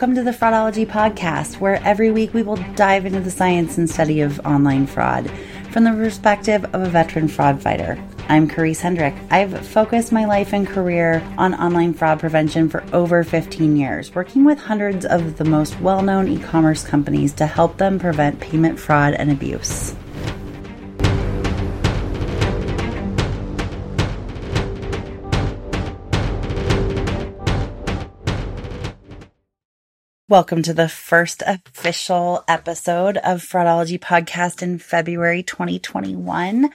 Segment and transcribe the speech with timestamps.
[0.00, 3.88] Welcome to the Fraudology Podcast, where every week we will dive into the science and
[3.88, 5.30] study of online fraud
[5.72, 8.02] from the perspective of a veteran fraud fighter.
[8.26, 9.14] I'm Karisa Hendrick.
[9.30, 14.42] I've focused my life and career on online fraud prevention for over 15 years, working
[14.42, 18.80] with hundreds of the most well known e commerce companies to help them prevent payment
[18.80, 19.94] fraud and abuse.
[30.30, 36.72] Welcome to the first official episode of Fraudology Podcast in February 2021.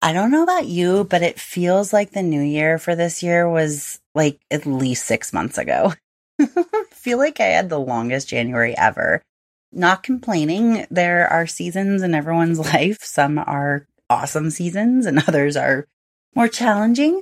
[0.00, 3.50] I don't know about you, but it feels like the new year for this year
[3.50, 5.94] was like at least six months ago.
[6.92, 9.20] Feel like I had the longest January ever.
[9.72, 10.86] Not complaining.
[10.88, 13.02] There are seasons in everyone's life.
[13.02, 15.88] Some are awesome seasons and others are
[16.36, 17.20] more challenging.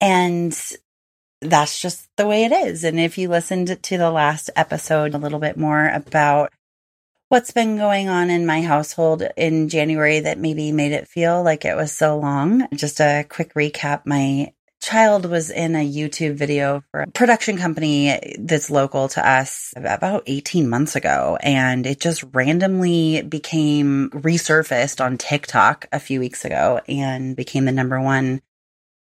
[0.00, 0.60] And
[1.50, 2.84] that's just the way it is.
[2.84, 6.52] And if you listened to the last episode a little bit more about
[7.28, 11.64] what's been going on in my household in January that maybe made it feel like
[11.64, 14.02] it was so long, just a quick recap.
[14.06, 19.72] My child was in a YouTube video for a production company that's local to us
[19.76, 21.38] about 18 months ago.
[21.42, 27.72] And it just randomly became resurfaced on TikTok a few weeks ago and became the
[27.72, 28.42] number one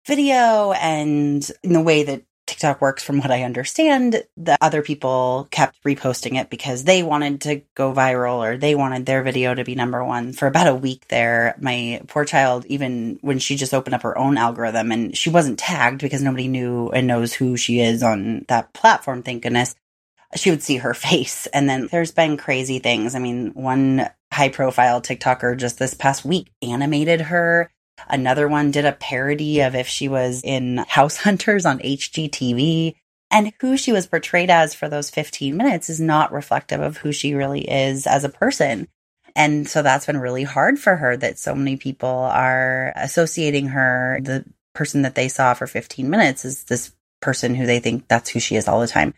[0.06, 5.48] video and in the way that TikTok works from what I understand, the other people
[5.50, 9.64] kept reposting it because they wanted to go viral or they wanted their video to
[9.64, 11.56] be number one for about a week there.
[11.60, 15.58] My poor child, even when she just opened up her own algorithm and she wasn't
[15.58, 19.74] tagged because nobody knew and knows who she is on that platform, thank goodness,
[20.36, 21.46] she would see her face.
[21.46, 23.16] And then there's been crazy things.
[23.16, 27.70] I mean, one high profile TikToker just this past week animated her
[28.08, 32.94] Another one did a parody of if she was in House Hunters on HGTV.
[33.30, 37.10] And who she was portrayed as for those 15 minutes is not reflective of who
[37.10, 38.86] she really is as a person.
[39.34, 44.20] And so that's been really hard for her that so many people are associating her,
[44.22, 48.30] the person that they saw for 15 minutes, is this person who they think that's
[48.30, 49.12] who she is all the time.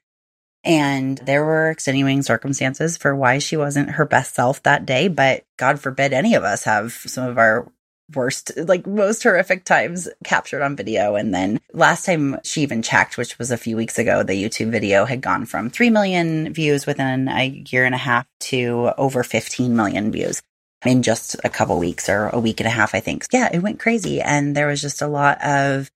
[0.64, 5.08] And there were extenuating circumstances for why she wasn't her best self that day.
[5.08, 7.70] But God forbid any of us have some of our
[8.14, 11.14] worst, like most horrific times captured on video.
[11.14, 14.70] And then last time she even checked, which was a few weeks ago, the YouTube
[14.70, 19.22] video had gone from 3 million views within a year and a half to over
[19.22, 20.42] 15 million views
[20.84, 23.26] in just a couple weeks or a week and a half, I think.
[23.32, 24.20] Yeah, it went crazy.
[24.20, 25.90] And there was just a lot of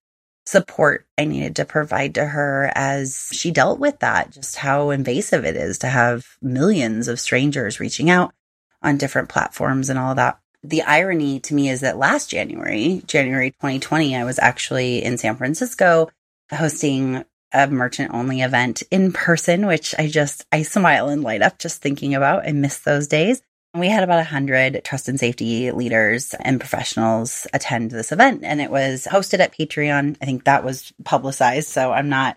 [0.45, 5.45] support I needed to provide to her as she dealt with that, just how invasive
[5.45, 8.35] it is to have millions of strangers reaching out
[8.83, 13.51] on different platforms and all that the irony to me is that last January, January
[13.51, 16.09] 2020, I was actually in San Francisco
[16.51, 21.59] hosting a merchant only event in person, which I just, I smile and light up
[21.59, 22.47] just thinking about.
[22.47, 23.43] I miss those days.
[23.75, 28.45] And we had about a hundred trust and safety leaders and professionals attend this event
[28.45, 30.17] and it was hosted at Patreon.
[30.21, 31.69] I think that was publicized.
[31.69, 32.37] So I'm not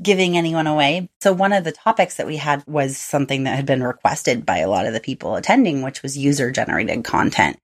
[0.00, 1.08] giving anyone away.
[1.22, 4.58] So one of the topics that we had was something that had been requested by
[4.58, 7.58] a lot of the people attending, which was user generated content.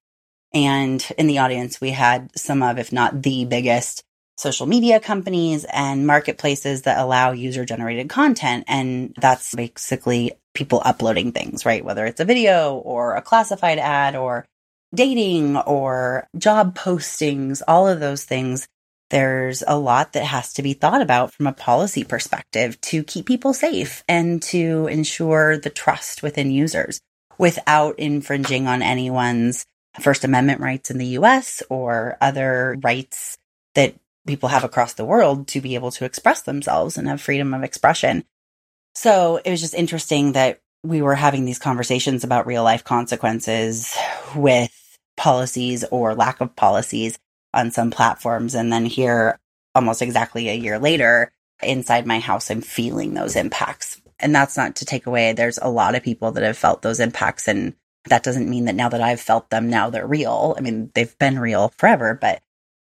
[0.53, 4.03] And in the audience, we had some of, if not the biggest
[4.37, 8.65] social media companies and marketplaces that allow user generated content.
[8.67, 11.85] And that's basically people uploading things, right?
[11.85, 14.47] Whether it's a video or a classified ad or
[14.95, 18.67] dating or job postings, all of those things.
[19.11, 23.27] There's a lot that has to be thought about from a policy perspective to keep
[23.27, 27.01] people safe and to ensure the trust within users
[27.37, 29.67] without infringing on anyone's
[30.01, 33.39] First Amendment rights in the US or other rights
[33.75, 33.95] that
[34.27, 37.63] people have across the world to be able to express themselves and have freedom of
[37.63, 38.25] expression.
[38.95, 43.97] So it was just interesting that we were having these conversations about real life consequences
[44.35, 44.73] with
[45.17, 47.19] policies or lack of policies
[47.53, 48.55] on some platforms.
[48.55, 49.39] And then here,
[49.75, 51.31] almost exactly a year later,
[51.63, 54.01] inside my house, I'm feeling those impacts.
[54.19, 57.01] And that's not to take away, there's a lot of people that have felt those
[57.01, 57.75] impacts and
[58.07, 60.55] that doesn't mean that now that I've felt them, now they're real.
[60.57, 62.43] I mean, they've been real forever, but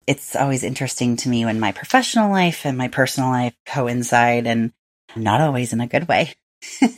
[0.06, 4.72] it's always interesting to me when my professional life and my personal life coincide and
[5.16, 6.34] not always in a good way.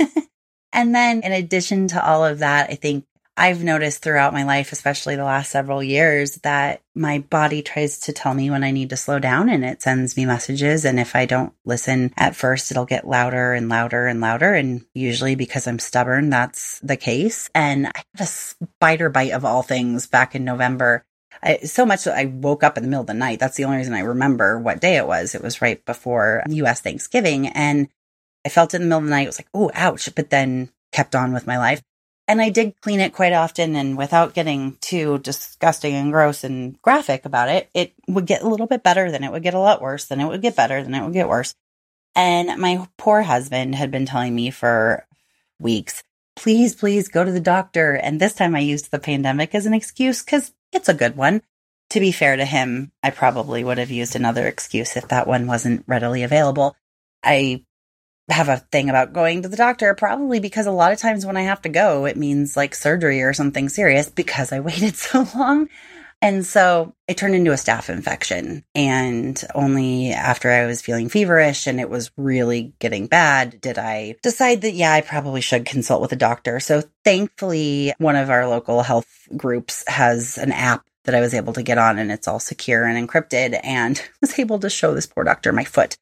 [0.73, 3.05] and then in addition to all of that, I think
[3.39, 8.13] I've noticed throughout my life, especially the last several years, that my body tries to
[8.13, 10.87] tell me when I need to slow down and it sends me messages.
[10.87, 14.55] And if I don't listen at first, it'll get louder and louder and louder.
[14.55, 17.51] And usually because I'm stubborn, that's the case.
[17.55, 21.05] And I had a spider bite of all things back in November.
[21.43, 23.39] I, so much that I woke up in the middle of the night.
[23.39, 25.35] That's the only reason I remember what day it was.
[25.35, 27.49] It was right before US Thanksgiving.
[27.49, 27.89] And
[28.47, 29.25] I felt it in the middle of the night.
[29.25, 30.15] It was like, oh, ouch.
[30.15, 31.83] But then kept on with my life.
[32.29, 33.77] And I did clean it quite often.
[33.77, 38.49] And without getting too disgusting and gross and graphic about it, it would get a
[38.49, 39.11] little bit better.
[39.11, 40.07] Then it would get a lot worse.
[40.07, 40.83] Then it would get better.
[40.83, 41.55] Then it would get worse.
[42.17, 45.07] And my poor husband had been telling me for
[45.61, 46.03] weeks,
[46.35, 47.95] please, please go to the doctor.
[47.95, 51.43] And this time I used the pandemic as an excuse because it's a good one.
[51.91, 55.47] To be fair to him, I probably would have used another excuse if that one
[55.47, 56.75] wasn't readily available.
[57.23, 57.66] I
[58.29, 61.37] have a thing about going to the doctor, probably because a lot of times when
[61.37, 65.27] I have to go, it means like surgery or something serious because I waited so
[65.35, 65.69] long.
[66.23, 68.65] And so it turned into a staph infection.
[68.75, 74.17] And only after I was feeling feverish and it was really getting bad did I
[74.23, 76.59] decide that, yeah, I probably should consult with a doctor.
[76.59, 81.53] So thankfully, one of our local health groups has an app that I was able
[81.53, 85.07] to get on and it's all secure and encrypted and was able to show this
[85.07, 85.97] poor doctor my foot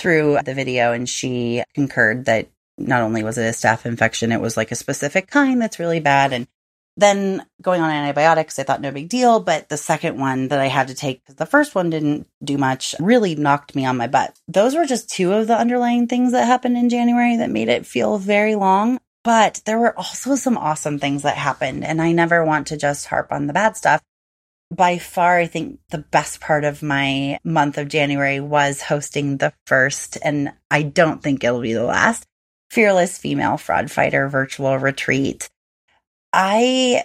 [0.00, 2.48] through the video and she concurred that
[2.78, 6.00] not only was it a staph infection, it was like a specific kind that's really
[6.00, 6.32] bad.
[6.32, 6.48] And
[6.96, 9.40] then going on antibiotics, I thought no big deal.
[9.40, 12.56] But the second one that I had to take, because the first one didn't do
[12.58, 14.38] much, really knocked me on my butt.
[14.48, 17.86] Those were just two of the underlying things that happened in January that made it
[17.86, 18.98] feel very long.
[19.22, 21.84] But there were also some awesome things that happened.
[21.84, 24.02] And I never want to just harp on the bad stuff
[24.70, 29.52] by far, I think the best part of my month of January was hosting the
[29.66, 32.26] first, and I don't think it'll be the last,
[32.70, 35.50] Fearless Female Fraud Fighter virtual retreat.
[36.32, 37.04] I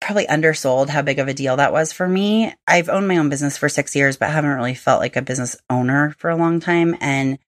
[0.00, 2.54] probably undersold how big of a deal that was for me.
[2.66, 5.56] I've owned my own business for six years, but haven't really felt like a business
[5.70, 6.96] owner for a long time.
[7.00, 7.38] And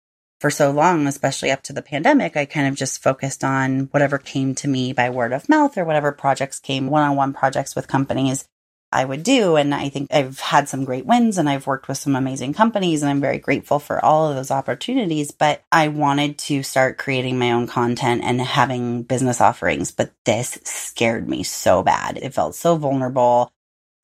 [0.41, 4.19] for so long, especially up to the pandemic, I kind of just focused on whatever
[4.19, 7.77] came to me by word of mouth or whatever projects came one on one projects
[7.77, 8.49] with companies.
[8.93, 9.57] I would do.
[9.57, 13.03] And I think I've had some great wins and I've worked with some amazing companies
[13.03, 15.31] and I'm very grateful for all of those opportunities.
[15.31, 19.91] But I wanted to start creating my own content and having business offerings.
[19.91, 22.19] But this scared me so bad.
[22.19, 23.51] It felt so vulnerable.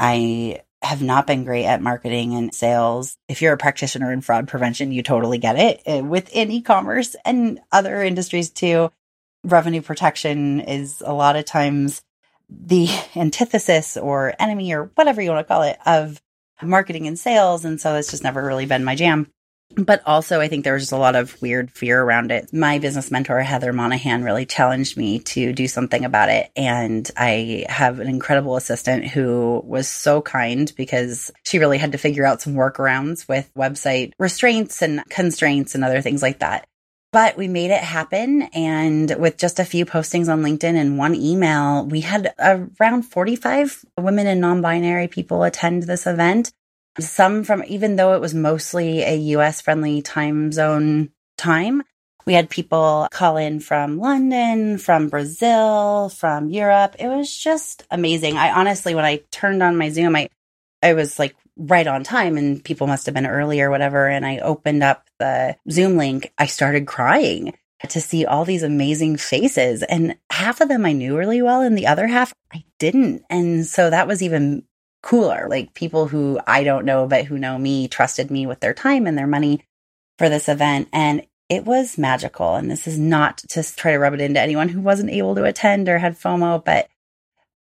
[0.01, 3.17] I have not been great at marketing and sales.
[3.29, 7.61] If you're a practitioner in fraud prevention, you totally get it uh, within e-commerce and
[7.73, 8.93] other industries too.
[9.45, 12.03] Revenue protection is a lot of times
[12.49, 16.21] the antithesis or enemy or whatever you want to call it of
[16.63, 17.65] marketing and sales.
[17.65, 19.31] And so it's just never really been my jam.
[19.77, 22.53] But also, I think there was just a lot of weird fear around it.
[22.55, 26.51] My business mentor, Heather Monahan, really challenged me to do something about it.
[26.57, 31.99] And I have an incredible assistant who was so kind because she really had to
[31.99, 36.67] figure out some workarounds with website restraints and constraints and other things like that.
[37.11, 38.43] But we made it happen.
[38.55, 43.85] And with just a few postings on LinkedIn and one email, we had around 45
[43.99, 46.53] women and non binary people attend this event.
[47.01, 51.83] Some from, even though it was mostly a US friendly time zone time,
[52.27, 56.97] we had people call in from London, from Brazil, from Europe.
[56.99, 58.37] It was just amazing.
[58.37, 60.29] I honestly, when I turned on my Zoom, I,
[60.83, 64.09] I was like right on time and people must have been early or whatever.
[64.09, 66.33] And I opened up the Zoom link.
[66.39, 67.55] I started crying
[67.89, 69.83] to see all these amazing faces.
[69.83, 73.25] And half of them I knew really well, and the other half I didn't.
[73.31, 74.65] And so that was even
[75.03, 75.47] cooler.
[75.49, 79.07] Like people who I don't know, but who know me, trusted me with their time
[79.07, 79.65] and their money
[80.19, 80.89] for this event.
[80.93, 82.57] And it was magical.
[82.57, 85.45] And this is not to try to rub it into anyone who wasn't able to
[85.45, 86.89] attend or had FOMO, but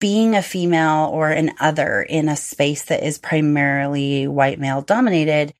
[0.00, 5.54] being a female or an other in a space that is primarily white male dominated,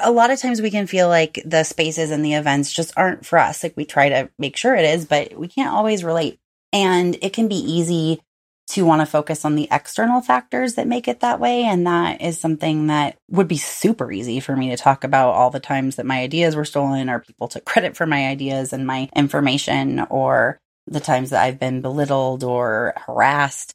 [0.00, 3.26] a lot of times we can feel like the spaces and the events just aren't
[3.26, 3.62] for us.
[3.62, 6.38] Like we try to make sure it is, but we can't always relate.
[6.72, 8.20] And it can be easy
[8.68, 11.64] to want to focus on the external factors that make it that way.
[11.64, 15.50] And that is something that would be super easy for me to talk about all
[15.50, 18.86] the times that my ideas were stolen or people took credit for my ideas and
[18.86, 23.74] my information or the times that I've been belittled or harassed.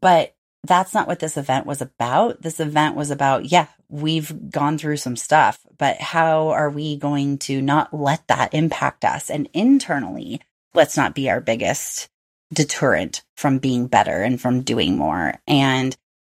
[0.00, 0.34] But
[0.64, 2.42] that's not what this event was about.
[2.42, 7.38] This event was about, yeah, we've gone through some stuff, but how are we going
[7.38, 9.30] to not let that impact us?
[9.30, 10.40] And internally,
[10.74, 12.08] let's not be our biggest
[12.52, 15.34] deterrent from being better and from doing more.
[15.46, 15.96] And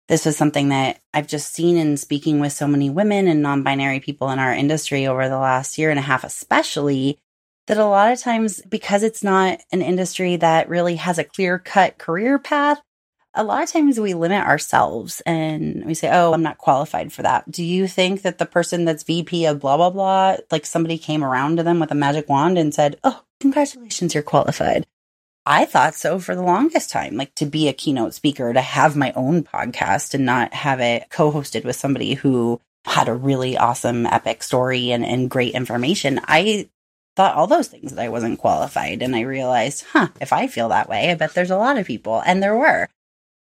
[0.08, 3.62] this was something that I've just seen in speaking with so many women and non
[3.62, 7.18] binary people in our industry over the last year and a half, especially
[7.66, 11.58] that a lot of times, because it's not an industry that really has a clear
[11.58, 12.80] cut career path,
[13.34, 17.22] a lot of times we limit ourselves and we say, Oh, I'm not qualified for
[17.22, 17.50] that.
[17.50, 21.22] Do you think that the person that's VP of blah, blah, blah, like somebody came
[21.22, 24.86] around to them with a magic wand and said, Oh, congratulations, you're qualified?
[25.46, 28.96] I thought so for the longest time, like to be a keynote speaker, to have
[28.96, 33.56] my own podcast and not have it co hosted with somebody who had a really
[33.56, 36.20] awesome, epic story and, and great information.
[36.24, 36.68] I
[37.20, 39.02] thought all those things that I wasn't qualified.
[39.02, 41.86] And I realized, huh, if I feel that way, I bet there's a lot of
[41.86, 42.22] people.
[42.24, 42.88] And there were.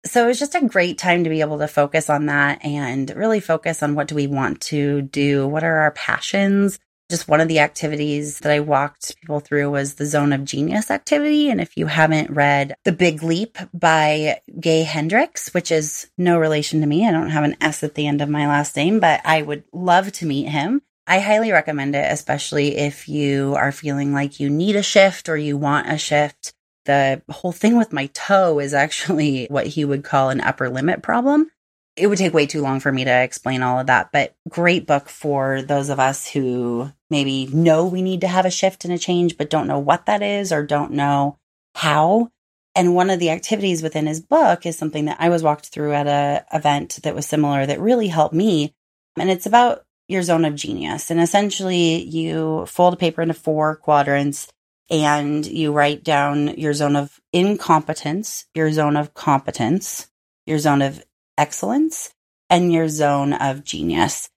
[0.06, 3.10] So it was just a great time to be able to focus on that and
[3.15, 5.48] really focus on what do we want to do?
[5.48, 6.77] What are our passions?
[7.10, 10.92] Just one of the activities that I walked people through was the Zone of Genius
[10.92, 11.50] activity.
[11.50, 16.80] And if you haven't read The Big Leap by Gay Hendricks, which is no relation
[16.82, 19.22] to me, I don't have an S at the end of my last name, but
[19.25, 20.84] I would love to meet him.
[21.05, 25.38] I highly recommend it, especially if you are feeling like you need a shift or
[25.38, 26.53] you want a shift.
[26.86, 31.01] The whole thing with my toe is actually what he would call an upper limit
[31.01, 31.50] problem
[31.95, 34.88] it would take way too long for me to explain all of that, but great
[34.88, 38.93] book for those of us who maybe know we need to have a shift and
[38.93, 41.38] a change, but don't know what that is or don't know
[41.75, 42.29] how.
[42.75, 45.93] And one of the activities within his book is something that I was walked through
[45.93, 48.74] at a event that was similar that really helped me.
[49.15, 51.10] And it's about your zone of genius.
[51.10, 54.48] And essentially you fold a paper into four quadrants
[54.89, 60.07] and you write down your zone of incompetence, your zone of competence,
[60.45, 61.03] your zone of
[61.38, 62.13] excellence
[62.50, 64.29] and your zone of genius.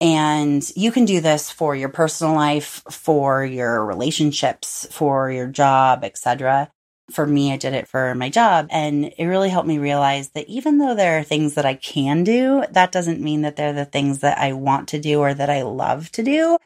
[0.00, 6.04] And you can do this for your personal life, for your relationships, for your job,
[6.04, 6.70] etc.
[7.10, 10.48] For me, I did it for my job and it really helped me realize that
[10.48, 13.84] even though there are things that I can do, that doesn't mean that they're the
[13.84, 16.56] things that I want to do or that I love to do.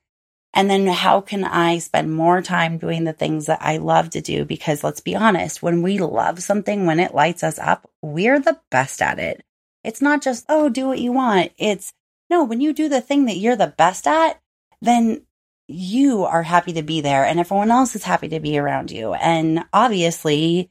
[0.54, 4.20] And then how can I spend more time doing the things that I love to
[4.20, 4.44] do?
[4.44, 8.58] Because let's be honest, when we love something, when it lights us up, we're the
[8.70, 9.44] best at it.
[9.84, 11.52] It's not just, oh, do what you want.
[11.58, 11.92] It's
[12.30, 14.40] no, when you do the thing that you're the best at,
[14.80, 15.22] then
[15.68, 19.12] you are happy to be there and everyone else is happy to be around you.
[19.12, 20.70] And obviously,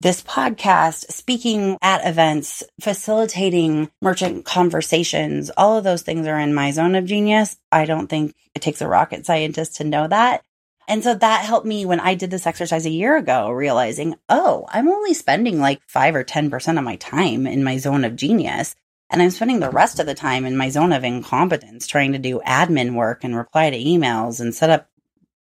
[0.00, 6.70] this podcast, speaking at events, facilitating merchant conversations, all of those things are in my
[6.70, 7.56] zone of genius.
[7.72, 10.42] I don't think it takes a rocket scientist to know that.
[10.86, 14.66] And so that helped me when I did this exercise a year ago, realizing, oh,
[14.68, 18.76] I'm only spending like five or 10% of my time in my zone of genius.
[19.10, 22.18] And I'm spending the rest of the time in my zone of incompetence trying to
[22.18, 24.88] do admin work and reply to emails and set up,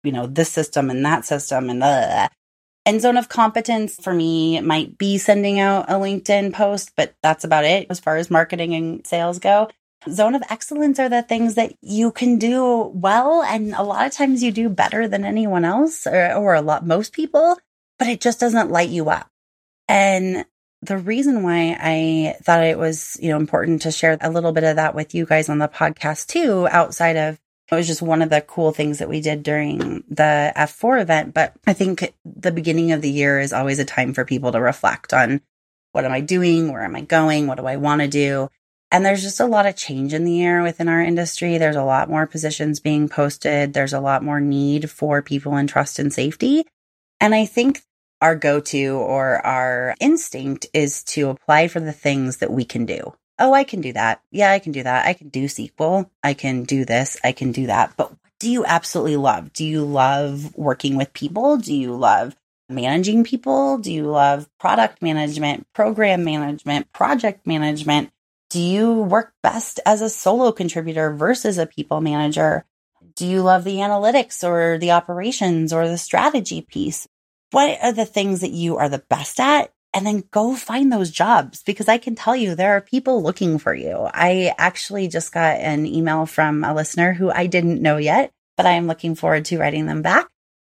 [0.04, 2.30] you know, this system and that system and uh, the
[2.86, 7.44] and zone of competence for me might be sending out a LinkedIn post, but that's
[7.44, 9.68] about it as far as marketing and sales go
[10.10, 13.44] zone of excellence are the things that you can do well.
[13.44, 16.86] And a lot of times you do better than anyone else or, or a lot,
[16.86, 17.58] most people,
[18.00, 19.30] but it just doesn't light you up.
[19.88, 20.46] And
[20.82, 24.64] the reason why I thought it was, you know, important to share a little bit
[24.64, 28.22] of that with you guys on the podcast too, outside of it was just one
[28.22, 31.34] of the cool things that we did during the F4 event.
[31.34, 34.62] But I think the beginning of the year is always a time for people to
[34.62, 35.42] reflect on
[35.92, 36.72] what am I doing?
[36.72, 37.48] Where am I going?
[37.48, 38.50] What do I want to do?
[38.90, 41.58] And there's just a lot of change in the air within our industry.
[41.58, 43.74] There's a lot more positions being posted.
[43.74, 46.66] There's a lot more need for people in trust and safety.
[47.20, 47.82] And I think
[48.22, 52.86] our go to or our instinct is to apply for the things that we can
[52.86, 53.14] do.
[53.40, 54.22] Oh, I can do that.
[54.32, 55.06] Yeah, I can do that.
[55.06, 56.10] I can do SQL.
[56.24, 57.18] I can do this.
[57.24, 57.94] I can do that.
[57.96, 59.54] But do you absolutely love?
[59.54, 61.58] Do you love working with people?
[61.58, 62.36] Do you love
[62.70, 63.78] managing people?
[63.78, 68.12] Do you love product management, program management, project management?
[68.50, 72.66] Do you work best as a solo contributor versus a people manager?
[73.16, 77.08] Do you love the analytics or the operations or the strategy piece?
[77.52, 79.72] What are the things that you are the best at?
[79.94, 83.58] And then go find those jobs because I can tell you there are people looking
[83.58, 84.08] for you.
[84.14, 88.66] I actually just got an email from a listener who I didn't know yet, but
[88.66, 90.28] I am looking forward to writing them back.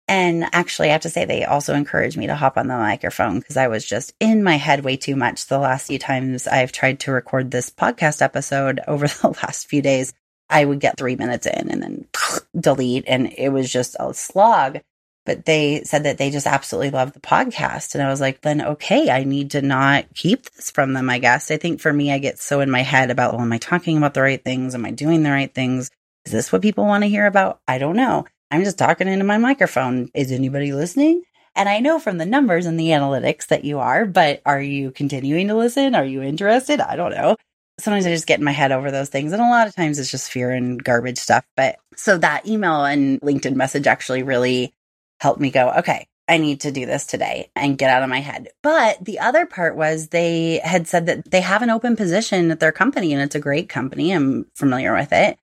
[0.07, 3.39] And actually, I have to say, they also encouraged me to hop on the microphone
[3.39, 6.71] because I was just in my head way too much the last few times I've
[6.71, 10.13] tried to record this podcast episode over the last few days.
[10.49, 12.05] I would get three minutes in and then
[12.57, 14.79] delete, and it was just a slog.
[15.27, 17.93] But they said that they just absolutely love the podcast.
[17.93, 21.19] And I was like, then okay, I need to not keep this from them, I
[21.19, 21.51] guess.
[21.51, 23.97] I think for me, I get so in my head about, well, am I talking
[23.97, 24.73] about the right things?
[24.73, 25.91] Am I doing the right things?
[26.25, 27.59] Is this what people want to hear about?
[27.67, 28.25] I don't know.
[28.51, 30.09] I'm just talking into my microphone.
[30.13, 31.23] Is anybody listening?
[31.57, 34.91] And I know from the numbers and the analytics that you are, but are you
[34.91, 35.93] continuing to listen?
[35.93, 36.79] Are you interested?
[36.79, 37.35] I don't know.
[37.79, 39.31] sometimes I just get in my head over those things.
[39.33, 41.45] And a lot of times it's just fear and garbage stuff.
[41.55, 44.73] But so that email and LinkedIn message actually really
[45.19, 48.19] helped me go, okay, I need to do this today and get out of my
[48.19, 48.49] head.
[48.61, 52.59] But the other part was they had said that they have an open position at
[52.59, 54.11] their company and it's a great company.
[54.11, 55.37] I'm familiar with it.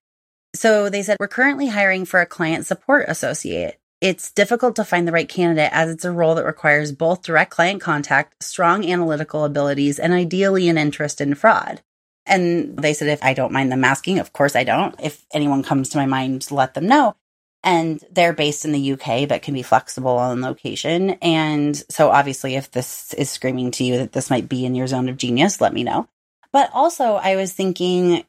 [0.55, 3.79] So they said, we're currently hiring for a client support associate.
[4.01, 7.51] It's difficult to find the right candidate as it's a role that requires both direct
[7.51, 11.81] client contact, strong analytical abilities, and ideally an interest in fraud.
[12.27, 14.95] And they said, if I don't mind them asking, of course I don't.
[15.01, 17.17] If anyone comes to my mind, let them know.
[17.65, 21.11] And they're based in the UK, but can be flexible on location.
[21.23, 24.87] And so obviously, if this is screaming to you that this might be in your
[24.87, 26.07] zone of genius, let me know.
[26.53, 28.25] But also, I was thinking,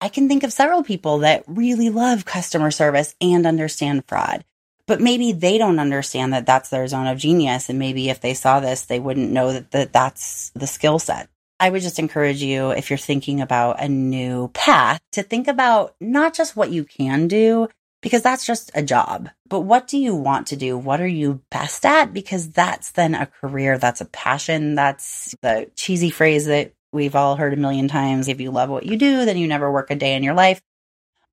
[0.00, 4.44] I can think of several people that really love customer service and understand fraud
[4.86, 7.68] but maybe they don't understand that that's their zone of genius.
[7.68, 11.28] And maybe if they saw this, they wouldn't know that, that that's the skill set.
[11.58, 15.94] I would just encourage you, if you're thinking about a new path, to think about
[16.00, 17.68] not just what you can do,
[18.04, 20.78] because that's just a job, but what do you want to do?
[20.78, 22.12] What are you best at?
[22.12, 27.34] Because that's then a career, that's a passion, that's the cheesy phrase that we've all
[27.34, 28.28] heard a million times.
[28.28, 30.62] If you love what you do, then you never work a day in your life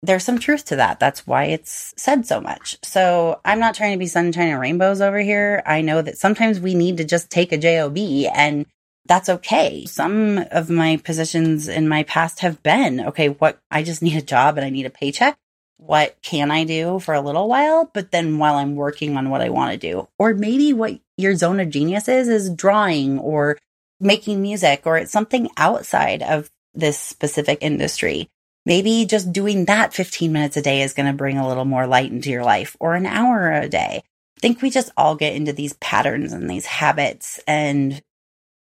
[0.03, 0.99] there's some truth to that.
[0.99, 2.77] That's why it's said so much.
[2.83, 5.61] So I'm not trying to be sunshine and rainbows over here.
[5.65, 8.65] I know that sometimes we need to just take a job and
[9.05, 9.85] that's okay.
[9.85, 14.21] Some of my positions in my past have been okay, what I just need a
[14.21, 15.37] job and I need a paycheck.
[15.83, 17.89] What can I do for a little while?
[17.91, 21.35] But then while I'm working on what I want to do, or maybe what your
[21.35, 23.57] zone of genius is, is drawing or
[23.99, 28.29] making music, or it's something outside of this specific industry.
[28.63, 31.87] Maybe just doing that 15 minutes a day is going to bring a little more
[31.87, 34.03] light into your life or an hour a day.
[34.37, 37.99] I think we just all get into these patterns and these habits and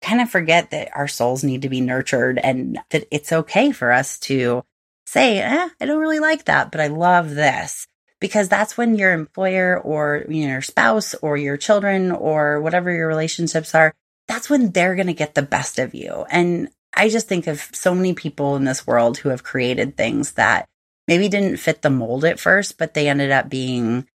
[0.03, 3.91] kind of forget that our souls need to be nurtured and that it's okay for
[3.91, 4.63] us to
[5.07, 7.87] say, eh, I don't really like that, but I love this.
[8.19, 12.91] Because that's when your employer or you know, your spouse or your children or whatever
[12.91, 13.95] your relationships are,
[14.27, 16.25] that's when they're going to get the best of you.
[16.31, 20.33] And I just think of so many people in this world who have created things
[20.33, 20.67] that
[21.07, 24.09] maybe didn't fit the mold at first, but they ended up being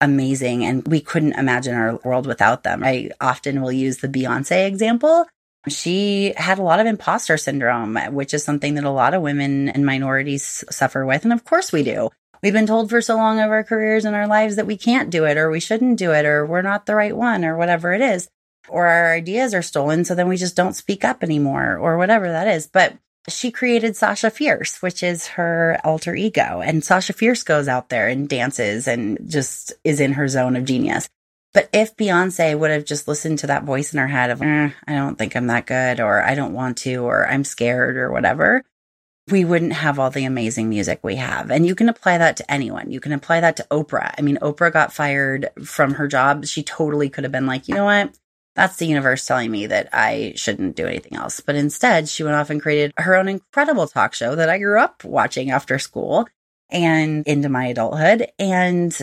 [0.00, 2.84] amazing and we couldn't imagine our world without them.
[2.84, 5.26] I often will use the Beyonce example.
[5.68, 9.68] She had a lot of imposter syndrome, which is something that a lot of women
[9.68, 11.24] and minorities suffer with.
[11.24, 12.10] And of course we do.
[12.42, 15.10] We've been told for so long of our careers and our lives that we can't
[15.10, 17.92] do it or we shouldn't do it or we're not the right one or whatever
[17.92, 18.28] it is
[18.68, 20.04] or our ideas are stolen.
[20.04, 22.66] So then we just don't speak up anymore or whatever that is.
[22.66, 22.96] But
[23.28, 26.60] she created Sasha Fierce, which is her alter ego.
[26.64, 30.64] And Sasha Fierce goes out there and dances and just is in her zone of
[30.64, 31.08] genius.
[31.56, 34.68] But if Beyonce would have just listened to that voice in her head of, eh,
[34.86, 38.12] I don't think I'm that good, or I don't want to, or I'm scared, or
[38.12, 38.62] whatever,
[39.30, 41.50] we wouldn't have all the amazing music we have.
[41.50, 42.90] And you can apply that to anyone.
[42.90, 44.12] You can apply that to Oprah.
[44.18, 46.44] I mean, Oprah got fired from her job.
[46.44, 48.14] She totally could have been like, you know what?
[48.54, 51.40] That's the universe telling me that I shouldn't do anything else.
[51.40, 54.78] But instead, she went off and created her own incredible talk show that I grew
[54.78, 56.28] up watching after school
[56.68, 58.28] and into my adulthood.
[58.38, 58.94] And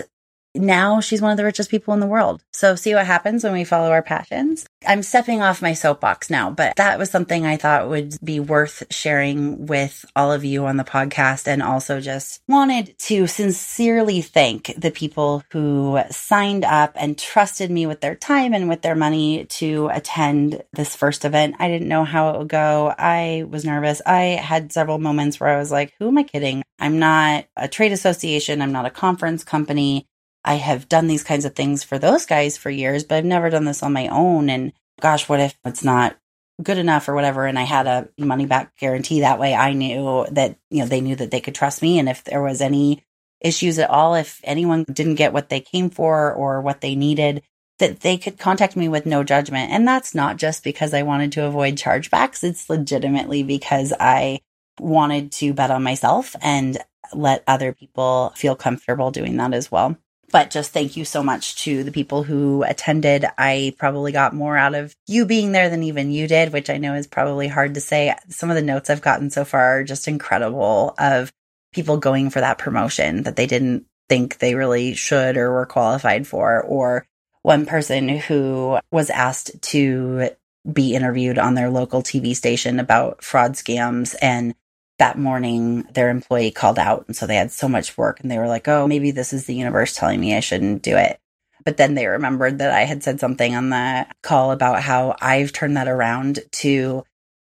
[0.56, 2.44] now she's one of the richest people in the world.
[2.52, 4.66] So see what happens when we follow our passions.
[4.86, 8.84] I'm stepping off my soapbox now, but that was something I thought would be worth
[8.92, 14.74] sharing with all of you on the podcast and also just wanted to sincerely thank
[14.78, 19.46] the people who signed up and trusted me with their time and with their money
[19.46, 21.56] to attend this first event.
[21.60, 22.94] I didn't know how it would go.
[22.98, 24.02] I was nervous.
[24.06, 26.64] I had several moments where I was like, who am I kidding?
[26.80, 28.62] I'm not a trade association.
[28.62, 30.08] I'm not a conference company.
[30.46, 33.50] I have done these kinds of things for those guys for years, but I've never
[33.50, 34.50] done this on my own.
[34.50, 36.18] And gosh, what if it's not
[36.62, 37.46] good enough or whatever?
[37.46, 39.22] And I had a money back guarantee.
[39.22, 42.00] That way I knew that, you know, they knew that they could trust me.
[42.00, 43.04] And if there was any
[43.40, 47.44] issues at all, if anyone didn't get what they came for or what they needed,
[47.80, 49.72] that they could contact me with no judgment.
[49.72, 52.44] And that's not just because I wanted to avoid chargebacks.
[52.44, 54.40] It's legitimately because I
[54.80, 56.78] wanted to bet on myself and
[57.14, 59.98] let other people feel comfortable doing that as well.
[60.34, 63.24] But just thank you so much to the people who attended.
[63.38, 66.78] I probably got more out of you being there than even you did, which I
[66.78, 68.16] know is probably hard to say.
[68.30, 71.32] Some of the notes I've gotten so far are just incredible of
[71.72, 76.26] people going for that promotion that they didn't think they really should or were qualified
[76.26, 77.06] for, or
[77.44, 80.32] one person who was asked to
[80.72, 84.56] be interviewed on their local TV station about fraud scams and
[85.00, 88.38] that morning their employee called out and so they had so much work and they
[88.38, 91.20] were like oh maybe this is the universe telling me i shouldn't do it
[91.66, 95.52] but then they remembered that i had said something on the call about how i've
[95.52, 97.04] turned that around to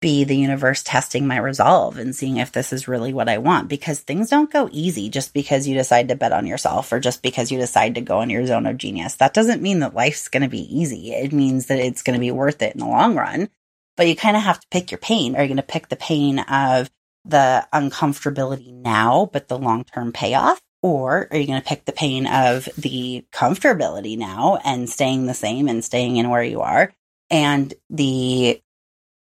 [0.06, 3.70] be the universe testing my resolve and seeing if this is really what I want
[3.70, 7.24] because things don't go easy just because you decide to bet on yourself or just
[7.24, 9.16] because you decide to go in your zone of genius.
[9.16, 11.14] That doesn't mean that life's going to be easy.
[11.14, 13.50] It means that it's going to be worth it in the long run.
[13.98, 15.36] But you kind of have to pick your pain.
[15.36, 16.92] Are you going to pick the pain of
[17.26, 20.62] the uncomfortability now, but the long term payoff?
[20.82, 25.34] Or are you going to pick the pain of the comfortability now and staying the
[25.34, 26.94] same and staying in where you are
[27.32, 28.62] and the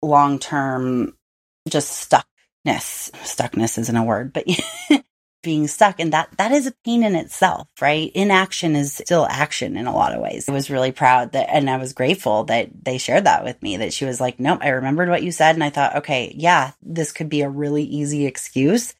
[0.02, 1.16] long term
[1.68, 3.10] just stuckness.
[3.22, 4.46] Stuckness isn't a word, but
[5.42, 6.00] being stuck.
[6.00, 8.10] And that that is a pain in itself right?
[8.14, 10.48] Inaction is still action in a lot of ways.
[10.48, 13.78] I was really proud that and i was grateful that they shared that with me
[13.78, 15.56] that she was like nope i remembered what you said.
[15.56, 18.94] And i thought okay yeah this could be a really easy excuse.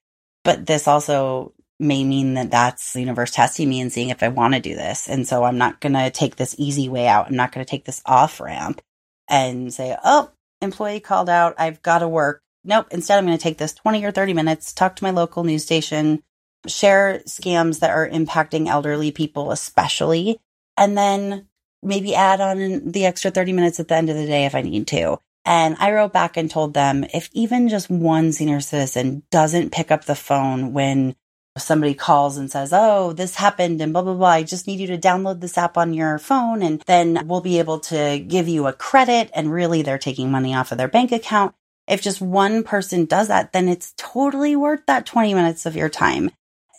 [0.44, 4.28] But this also may mean that that's the universe testing me and seeing if i
[4.28, 5.08] want to do this.
[5.08, 7.28] And so i'm not going to take this easy way out.
[7.28, 8.80] I'm not going to take this off ramp
[9.28, 11.54] and say oh employee called out.
[11.58, 12.42] I've got to work.
[12.64, 12.88] Nope.
[12.90, 15.64] Instead, I'm going to take this 20 or 30 minutes, talk to my local news
[15.64, 16.22] station,
[16.66, 20.38] share scams that are impacting elderly people, especially,
[20.76, 21.46] and then
[21.82, 24.62] maybe add on the extra 30 minutes at the end of the day if I
[24.62, 25.18] need to.
[25.44, 29.90] And I wrote back and told them if even just one senior citizen doesn't pick
[29.90, 31.14] up the phone when
[31.56, 34.28] somebody calls and says, Oh, this happened and blah, blah, blah.
[34.28, 37.58] I just need you to download this app on your phone and then we'll be
[37.58, 39.30] able to give you a credit.
[39.34, 41.54] And really they're taking money off of their bank account.
[41.88, 45.88] If just one person does that, then it's totally worth that 20 minutes of your
[45.88, 46.30] time.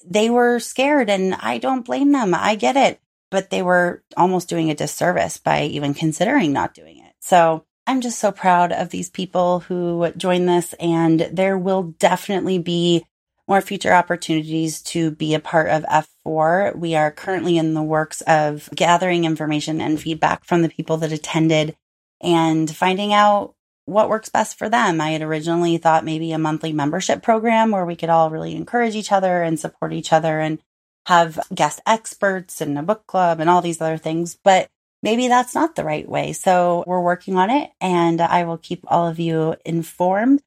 [0.05, 2.33] They were scared and I don't blame them.
[2.33, 6.99] I get it, but they were almost doing a disservice by even considering not doing
[6.99, 7.13] it.
[7.19, 12.59] So I'm just so proud of these people who joined this and there will definitely
[12.59, 13.03] be
[13.47, 16.75] more future opportunities to be a part of F4.
[16.75, 21.11] We are currently in the works of gathering information and feedback from the people that
[21.11, 21.75] attended
[22.21, 23.55] and finding out
[23.89, 25.01] what works best for them.
[25.01, 28.95] I had originally thought maybe a monthly membership program where we could all really encourage
[28.95, 30.59] each other and support each other and
[31.07, 34.37] have guest experts and a book club and all these other things.
[34.43, 34.69] But
[35.01, 36.33] maybe that's not the right way.
[36.33, 40.41] So we're working on it and I will keep all of you informed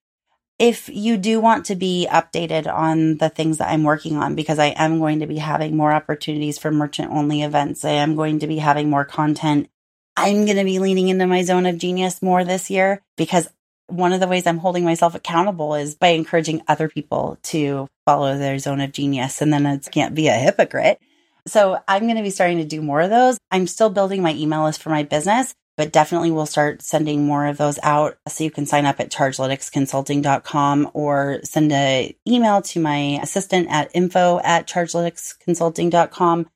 [0.63, 4.61] if you do want to be updated on the things that I'm working on, because
[4.61, 8.39] I am going to be having more opportunities for merchant only events, I am going
[8.39, 9.69] to be having more content.
[10.17, 13.49] I'm going to be leaning into my zone of genius more this year because
[13.87, 18.37] one of the ways I'm holding myself accountable is by encouraging other people to follow
[18.39, 19.41] their zone of genius.
[19.43, 21.01] And then it can't be a hypocrite.
[21.47, 23.39] So I'm going to be starting to do more of those.
[23.51, 27.47] I'm still building my email list for my business, but definitely we'll start sending more
[27.47, 28.17] of those out.
[28.29, 33.91] So you can sign up at chargelyticsconsulting.com or send an email to my assistant at
[33.95, 36.49] info at chargelyticsconsulting.com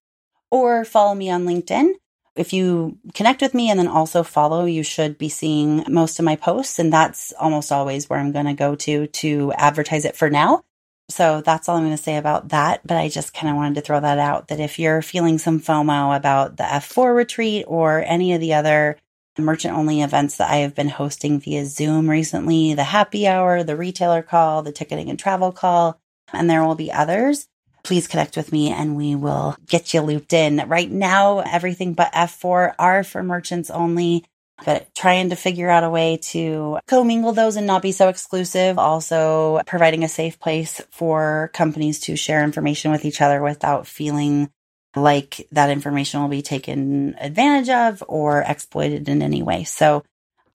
[0.50, 1.94] or follow me on LinkedIn.
[2.36, 6.24] If you connect with me and then also follow, you should be seeing most of
[6.24, 6.78] my posts.
[6.78, 10.62] And that's almost always where I'm going to go to to advertise it for now.
[11.08, 12.86] So that's all I'm going to say about that.
[12.86, 15.60] But I just kind of wanted to throw that out that if you're feeling some
[15.60, 18.98] FOMO about the F4 retreat or any of the other
[19.38, 23.76] merchant only events that I have been hosting via Zoom recently the happy hour, the
[23.76, 26.00] retailer call, the ticketing and travel call,
[26.32, 27.48] and there will be others.
[27.86, 30.56] Please connect with me and we will get you looped in.
[30.66, 34.24] Right now, everything but F4 are for merchants only,
[34.64, 38.76] but trying to figure out a way to commingle those and not be so exclusive.
[38.76, 44.50] Also, providing a safe place for companies to share information with each other without feeling
[44.96, 49.62] like that information will be taken advantage of or exploited in any way.
[49.62, 50.02] So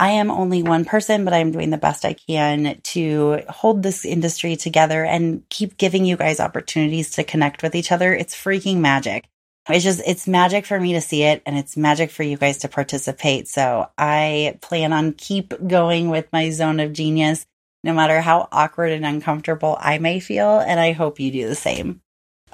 [0.02, 4.04] I am only one person, but I'm doing the best I can to hold this
[4.04, 8.12] industry together and keep giving you guys opportunities to connect with each other.
[8.12, 9.30] It's freaking magic.
[9.70, 12.58] It's just, it's magic for me to see it and it's magic for you guys
[12.60, 13.48] to participate.
[13.48, 17.46] So I plan on keep going with my zone of genius,
[17.84, 20.58] no matter how awkward and uncomfortable I may feel.
[20.62, 22.02] And I hope you do the same.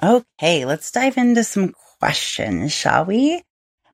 [0.02, 3.42] Okay, let's dive into some questions, shall we?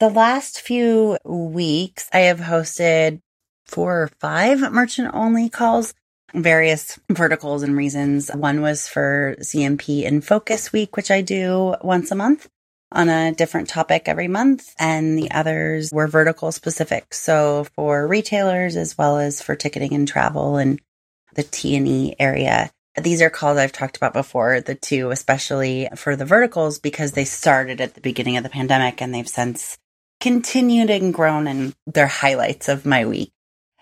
[0.00, 3.20] The last few weeks, I have hosted
[3.66, 5.94] four or five merchant only calls,
[6.34, 8.30] various verticals and reasons.
[8.34, 12.48] One was for CNP in Focus Week, which I do once a month
[12.92, 14.72] on a different topic every month.
[14.78, 17.12] And the others were vertical specific.
[17.12, 20.80] So for retailers as well as for ticketing and travel and
[21.34, 22.70] the T&E area.
[23.00, 27.24] These are calls I've talked about before, the two, especially for the verticals, because they
[27.24, 29.76] started at the beginning of the pandemic and they've since
[30.20, 33.33] continued and grown and they're highlights of my week.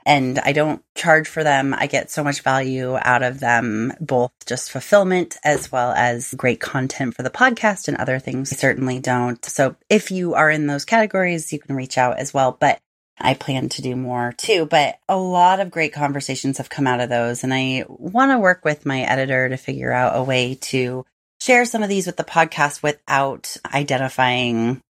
[0.05, 1.75] And I don't charge for them.
[1.75, 6.61] I get so much value out of them, both just fulfillment as well as great
[6.61, 8.53] content for the podcast and other things.
[8.53, 9.45] I certainly don't.
[9.45, 12.57] So if you are in those categories, you can reach out as well.
[12.59, 12.81] But
[13.19, 17.01] I plan to do more too, but a lot of great conversations have come out
[17.01, 17.45] of those.
[17.45, 21.05] And I want to work with my editor to figure out a way to
[21.41, 24.82] share some of these with the podcast without identifying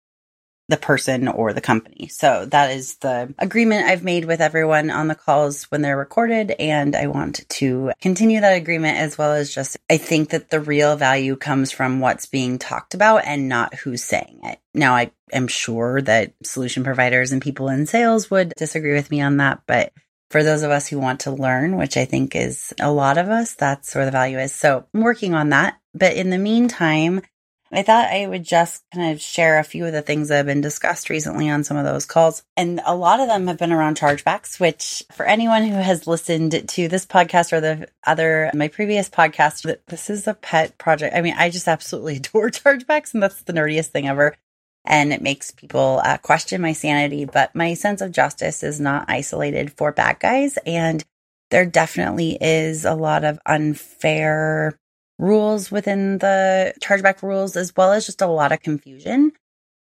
[0.73, 2.09] the person or the company.
[2.09, 6.51] So that is the agreement I've made with everyone on the calls when they're recorded.
[6.53, 10.61] And I want to continue that agreement as well as just, I think that the
[10.61, 14.61] real value comes from what's being talked about and not who's saying it.
[14.73, 19.21] Now, I am sure that solution providers and people in sales would disagree with me
[19.21, 19.93] on that, but
[20.31, 23.29] for those of us who want to learn, which I think is a lot of
[23.29, 24.55] us, that's where the value is.
[24.55, 25.79] So I'm working on that.
[25.93, 27.21] But in the meantime,
[27.73, 30.47] I thought I would just kind of share a few of the things that have
[30.47, 32.43] been discussed recently on some of those calls.
[32.57, 36.69] And a lot of them have been around chargebacks, which for anyone who has listened
[36.69, 41.17] to this podcast or the other, my previous podcast, this is a pet project.
[41.17, 44.37] I mean, I just absolutely adore chargebacks and that's the nerdiest thing ever.
[44.85, 49.07] And it makes people uh, question my sanity, but my sense of justice is not
[49.09, 50.59] isolated for bad guys.
[50.67, 51.03] And
[51.51, 54.77] there definitely is a lot of unfair
[55.23, 59.33] rules within the chargeback rules, as well as just a lot of confusion.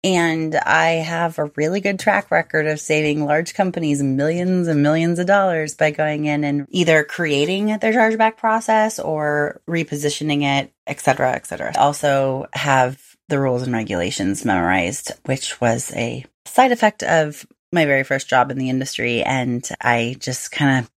[0.04, 5.19] And I have a really good track record of saving large companies millions and millions
[5.19, 10.99] of dollars by going in and either creating their chargeback process or repositioning it, et
[10.99, 11.73] cetera, et cetera.
[11.78, 18.04] Also have the rules and regulations memorized, which was a side effect of my very
[18.04, 19.21] first job in the industry.
[19.21, 20.91] And I just kind of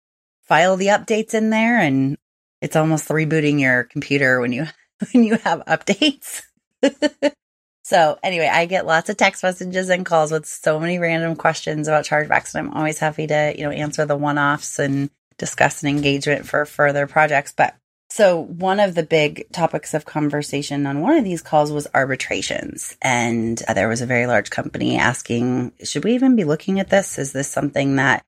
[0.44, 2.16] file the updates in there and
[2.62, 4.66] it's almost rebooting your computer when you
[5.12, 6.42] when you have updates.
[7.82, 11.88] so anyway, I get lots of text messages and calls with so many random questions
[11.88, 15.82] about chargebacks, and I'm always happy to you know answer the one offs and discuss
[15.82, 17.52] an engagement for further projects.
[17.52, 17.74] But
[18.10, 22.96] so one of the big topics of conversation on one of these calls was arbitrations,
[23.02, 26.90] and uh, there was a very large company asking, should we even be looking at
[26.90, 27.18] this?
[27.18, 28.22] Is this something that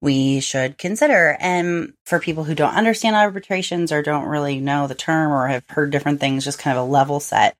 [0.00, 1.36] we should consider.
[1.40, 5.64] And for people who don't understand arbitrations or don't really know the term or have
[5.68, 7.56] heard different things, just kind of a level set.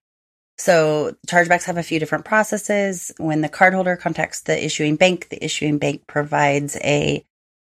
[0.58, 3.12] So chargebacks have a few different processes.
[3.16, 7.24] When the cardholder contacts the issuing bank, the issuing bank provides a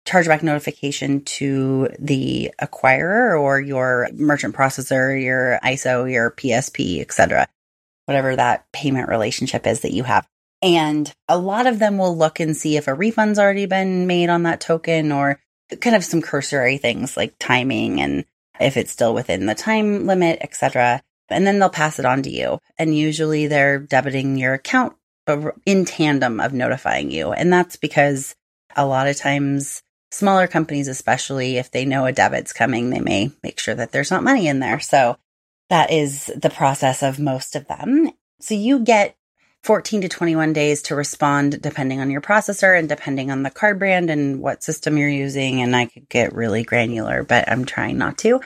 [0.07, 7.47] chargeback notification to the acquirer or your merchant processor, your ISO, your PSP, etc.
[8.07, 10.27] Whatever that payment relationship is that you have.
[10.63, 14.31] And a lot of them will look and see if a refund's already been made
[14.31, 15.41] on that token or
[15.81, 18.25] kind of some cursory things like timing and
[18.61, 21.03] if it's still within the time limit, etc.
[21.29, 22.59] And then they'll pass it on to you.
[22.79, 24.95] And usually they're debiting your account
[25.67, 27.33] in tandem of notifying you.
[27.33, 28.37] And that's because
[28.77, 33.33] a lot of times smaller companies, especially if they know a debit's coming, they may
[33.43, 34.79] make sure that there's not money in there.
[34.79, 35.17] So
[35.71, 38.11] that is the process of most of them.
[38.41, 39.17] So you get
[39.65, 43.79] 14 to 21 days to respond depending on your processor and depending on the card
[43.79, 45.63] brand and what system you're using.
[45.63, 48.41] And I could get really granular, but I'm trying not to.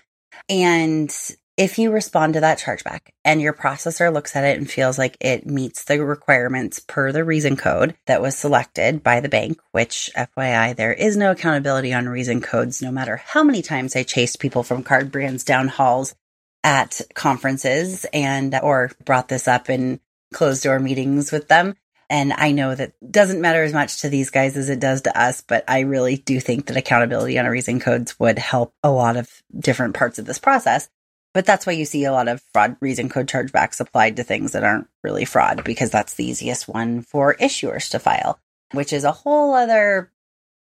[0.48, 1.14] And
[1.56, 5.16] if you respond to that chargeback and your processor looks at it and feels like
[5.20, 10.10] it meets the requirements per the reason code that was selected by the bank, which
[10.14, 14.38] FYI, there is no accountability on reason codes, no matter how many times I chased
[14.38, 16.14] people from card brands down halls
[16.62, 20.00] at conferences and or brought this up in
[20.36, 21.74] closed door meetings with them.
[22.10, 25.18] And I know that doesn't matter as much to these guys as it does to
[25.18, 28.90] us, but I really do think that accountability on a reason codes would help a
[28.90, 30.88] lot of different parts of this process.
[31.34, 34.52] But that's why you see a lot of fraud reason code chargebacks applied to things
[34.52, 38.38] that aren't really fraud because that's the easiest one for issuers to file,
[38.72, 40.12] which is a whole other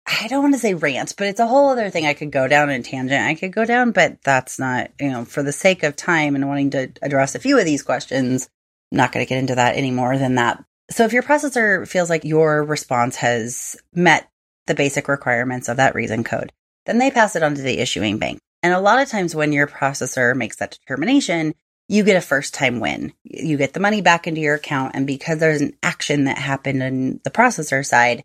[0.06, 2.46] I don't want to say rant, but it's a whole other thing I could go
[2.46, 3.26] down in tangent.
[3.26, 6.46] I could go down, but that's not, you know, for the sake of time and
[6.46, 8.48] wanting to address a few of these questions,
[8.92, 10.62] not going to get into that any more than that.
[10.90, 14.28] So if your processor feels like your response has met
[14.66, 16.52] the basic requirements of that reason code,
[16.86, 18.38] then they pass it on to the issuing bank.
[18.62, 21.54] And a lot of times when your processor makes that determination,
[21.88, 23.12] you get a first time win.
[23.22, 24.92] You get the money back into your account.
[24.94, 28.24] And because there's an action that happened in the processor side,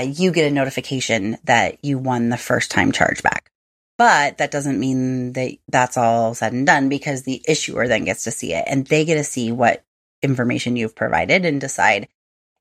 [0.00, 3.48] you get a notification that you won the first time chargeback.
[3.96, 8.24] But that doesn't mean that that's all said and done because the issuer then gets
[8.24, 9.84] to see it and they get to see what
[10.24, 12.08] information you've provided and decide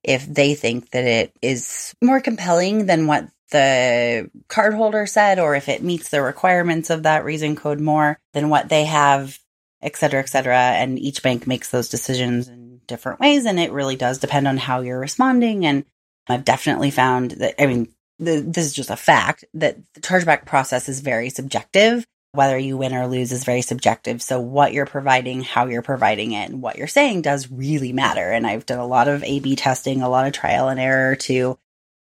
[0.03, 5.69] if they think that it is more compelling than what the cardholder said or if
[5.69, 9.39] it meets the requirements of that reason code more than what they have
[9.81, 10.57] et cetera et cetera.
[10.57, 14.57] And each bank makes those decisions in different ways and it really does depend on
[14.57, 15.65] how you're responding.
[15.65, 15.85] And
[16.27, 17.87] i've definitely found that i mean
[18.19, 22.77] the, this is just a fact that the chargeback process is very subjective whether you
[22.77, 24.21] win or lose is very subjective.
[24.21, 28.31] So what you're providing, how you're providing it, and what you're saying does really matter.
[28.31, 31.15] And I've done a lot of A B testing, a lot of trial and error
[31.15, 31.57] to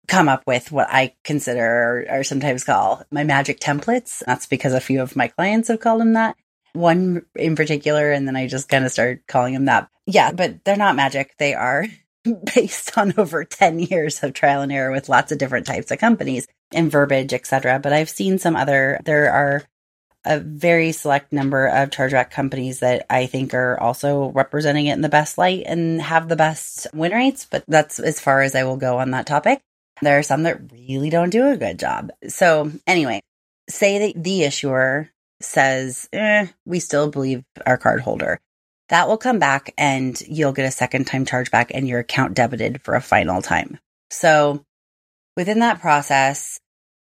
[0.08, 4.24] come up with what I consider or, sometimes call my magic templates.
[4.26, 6.38] That's because a few of my clients have called them that.
[6.74, 9.90] One in particular, and then I just kind of started calling them that.
[10.06, 11.36] Yeah, but they're not magic.
[11.38, 11.86] They are
[12.56, 16.00] based on over 10 years of trial and error with lots of different types of
[16.00, 17.80] companies and verbiage, etc.
[17.80, 19.64] But I've seen some other, there are
[20.26, 25.02] a very select number of chargeback companies that I think are also representing it in
[25.02, 27.48] the best light and have the best win rates.
[27.50, 29.62] But that's as far as I will go on that topic.
[30.02, 32.12] There are some that really don't do a good job.
[32.28, 33.22] So, anyway,
[33.70, 35.10] say that the issuer
[35.42, 38.40] says, eh, we still believe our card holder.
[38.90, 42.82] That will come back and you'll get a second time chargeback and your account debited
[42.82, 43.80] for a final time.
[44.10, 44.64] So,
[45.38, 46.60] within that process,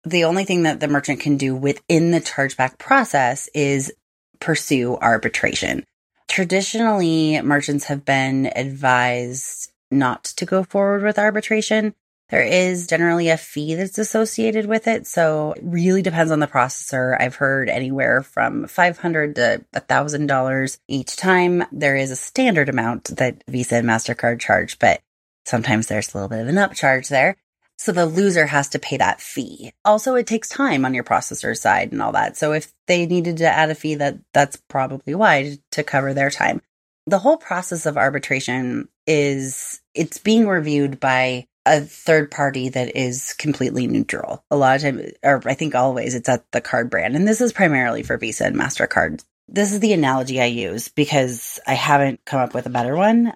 [0.06, 3.92] the only thing that the merchant can do within the chargeback process is
[4.38, 5.84] pursue arbitration.
[6.28, 11.94] Traditionally, merchants have been advised not to go forward with arbitration.
[12.28, 15.06] There is generally a fee that's associated with it.
[15.06, 17.20] So it really depends on the processor.
[17.20, 21.64] I've heard anywhere from 500 to $1,000 each time.
[21.72, 25.00] There is a standard amount that Visa and MasterCard charge, but
[25.44, 27.36] sometimes there's a little bit of an upcharge there.
[27.78, 29.72] So the loser has to pay that fee.
[29.84, 32.36] Also, it takes time on your processor side and all that.
[32.36, 36.30] So if they needed to add a fee, that that's probably why to cover their
[36.30, 36.62] time.
[37.06, 43.34] The whole process of arbitration is it's being reviewed by a third party that is
[43.34, 44.44] completely neutral.
[44.50, 47.16] A lot of time, or I think always, it's at the card brand.
[47.16, 49.22] And this is primarily for Visa and MasterCard.
[49.48, 53.32] This is the analogy I use because I haven't come up with a better one.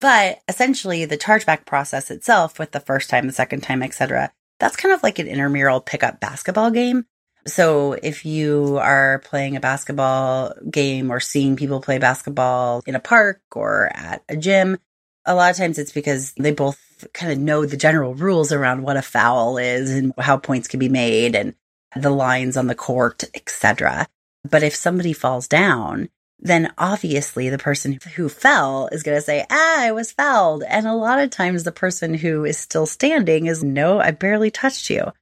[0.00, 4.76] But essentially, the chargeback process itself, with the first time, the second time, etc., that's
[4.76, 7.06] kind of like an intramural pickup basketball game.
[7.46, 13.00] So if you are playing a basketball game or seeing people play basketball in a
[13.00, 14.78] park or at a gym,
[15.24, 16.78] a lot of times it's because they both
[17.14, 20.80] kind of know the general rules around what a foul is and how points can
[20.80, 21.54] be made and
[21.96, 24.06] the lines on the court, etc.
[24.48, 26.08] But if somebody falls down,
[26.40, 30.62] then obviously the person who fell is going to say, ah, I was fouled.
[30.62, 34.50] And a lot of times the person who is still standing is, no, I barely
[34.50, 35.12] touched you.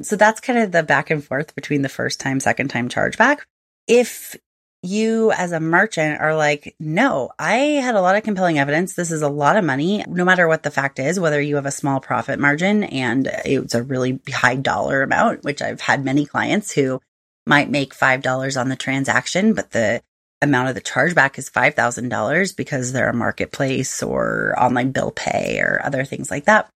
[0.00, 3.40] So that's kind of the back and forth between the first time, second time chargeback.
[3.86, 4.36] If
[4.82, 8.94] you as a merchant are like, no, I had a lot of compelling evidence.
[8.94, 11.66] This is a lot of money, no matter what the fact is, whether you have
[11.66, 16.26] a small profit margin and it's a really high dollar amount, which I've had many
[16.26, 17.00] clients who
[17.46, 20.02] might make $5 on the transaction, but the
[20.42, 25.80] amount of the chargeback is $5,000 because they're a marketplace or online bill pay or
[25.82, 26.68] other things like that.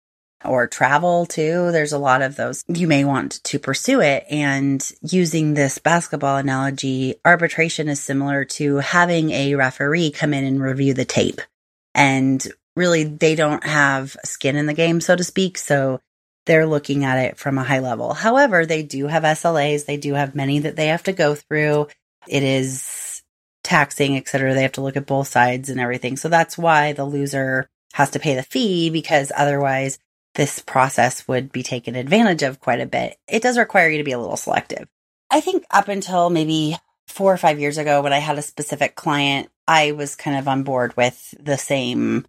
[0.45, 1.73] Or travel too.
[1.73, 2.63] There's a lot of those.
[2.69, 4.25] You may want to pursue it.
[4.31, 10.63] And using this basketball analogy, arbitration is similar to having a referee come in and
[10.63, 11.41] review the tape.
[11.95, 15.59] And really, they don't have skin in the game, so to speak.
[15.59, 16.01] So
[16.45, 18.15] they're looking at it from a high level.
[18.15, 19.87] However, they do have SLAs.
[19.87, 21.89] They do have many that they have to go through.
[22.29, 23.06] It is
[23.67, 24.55] taxing, et cetera.
[24.55, 26.17] They have to look at both sides and everything.
[26.17, 29.99] So that's why the loser has to pay the fee because otherwise
[30.35, 33.19] this process would be taken advantage of quite a bit.
[33.29, 34.89] It does require you to be a little selective.
[35.31, 36.77] I think up until maybe
[37.09, 40.47] four or five years ago when I had a specific client, I was kind of
[40.47, 42.27] on board with the same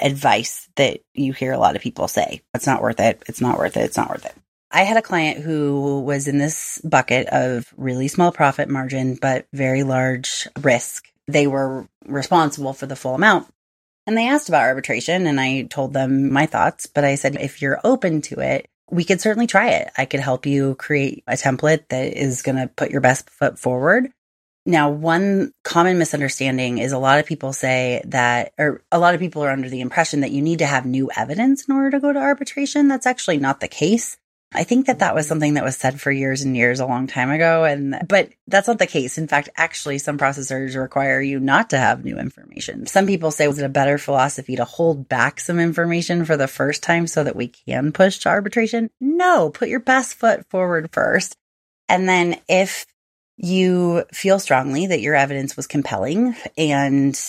[0.00, 2.42] advice that you hear a lot of people say.
[2.52, 3.22] It's not worth it.
[3.28, 3.84] It's not worth it.
[3.84, 4.34] It's not worth it.
[4.70, 9.46] I had a client who was in this bucket of really small profit margin, but
[9.52, 11.06] very large risk.
[11.28, 13.48] They were responsible for the full amount.
[14.06, 16.86] And they asked about arbitration, and I told them my thoughts.
[16.86, 19.90] But I said, if you're open to it, we could certainly try it.
[19.96, 23.58] I could help you create a template that is going to put your best foot
[23.58, 24.12] forward.
[24.64, 29.20] Now, one common misunderstanding is a lot of people say that, or a lot of
[29.20, 32.00] people are under the impression that you need to have new evidence in order to
[32.00, 32.88] go to arbitration.
[32.88, 34.18] That's actually not the case.
[34.52, 37.06] I think that that was something that was said for years and years a long
[37.06, 37.64] time ago.
[37.64, 39.18] And, but that's not the case.
[39.18, 42.86] In fact, actually, some processors require you not to have new information.
[42.86, 46.48] Some people say, was it a better philosophy to hold back some information for the
[46.48, 48.88] first time so that we can push to arbitration?
[49.00, 51.36] No, put your best foot forward first.
[51.88, 52.86] And then if
[53.36, 57.20] you feel strongly that your evidence was compelling and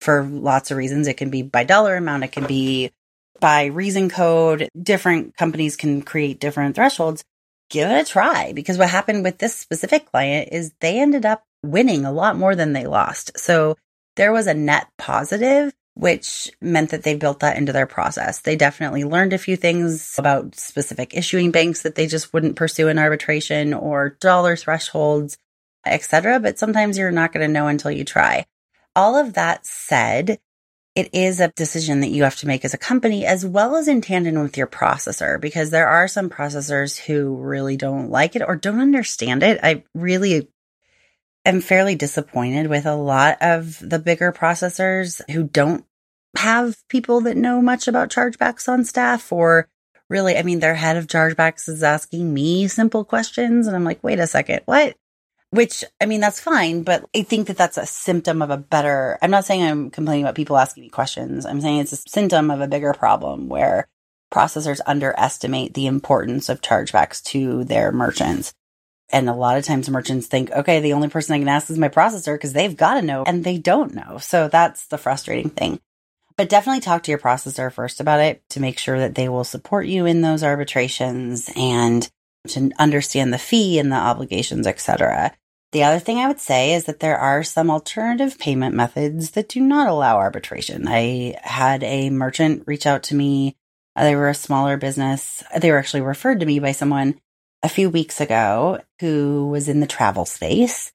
[0.00, 2.92] for lots of reasons, it can be by dollar amount, it can be
[3.40, 7.24] by reason code, different companies can create different thresholds.
[7.70, 11.44] Give it a try because what happened with this specific client is they ended up
[11.62, 13.38] winning a lot more than they lost.
[13.38, 13.76] So
[14.16, 18.40] there was a net positive, which meant that they built that into their process.
[18.40, 22.88] They definitely learned a few things about specific issuing banks that they just wouldn't pursue
[22.88, 25.36] in arbitration or dollar thresholds,
[25.84, 26.40] etc.
[26.40, 28.46] But sometimes you're not going to know until you try.
[28.96, 30.38] All of that said,
[30.94, 33.88] it is a decision that you have to make as a company as well as
[33.88, 38.42] in tandem with your processor because there are some processors who really don't like it
[38.42, 39.60] or don't understand it.
[39.62, 40.48] I really
[41.44, 45.84] am fairly disappointed with a lot of the bigger processors who don't
[46.36, 49.68] have people that know much about chargebacks on staff or
[50.10, 54.02] really, I mean, their head of chargebacks is asking me simple questions and I'm like,
[54.02, 54.96] wait a second, what?
[55.50, 59.18] Which I mean, that's fine, but I think that that's a symptom of a better.
[59.22, 61.46] I'm not saying I'm complaining about people asking me questions.
[61.46, 63.88] I'm saying it's a symptom of a bigger problem where
[64.32, 68.52] processors underestimate the importance of chargebacks to their merchants.
[69.10, 71.78] And a lot of times merchants think, okay, the only person I can ask is
[71.78, 74.18] my processor because they've got to know and they don't know.
[74.18, 75.80] So that's the frustrating thing.
[76.36, 79.44] But definitely talk to your processor first about it to make sure that they will
[79.44, 82.08] support you in those arbitrations and
[82.48, 85.34] to understand the fee and the obligations, etc.
[85.72, 89.48] The other thing I would say is that there are some alternative payment methods that
[89.48, 90.88] do not allow arbitration.
[90.88, 93.56] I had a merchant reach out to me.
[93.94, 95.42] Uh, they were a smaller business.
[95.58, 97.20] They were actually referred to me by someone
[97.62, 100.90] a few weeks ago who was in the travel space.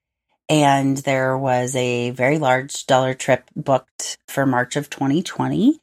[0.50, 5.80] And there was a very large dollar trip booked for March of 2020.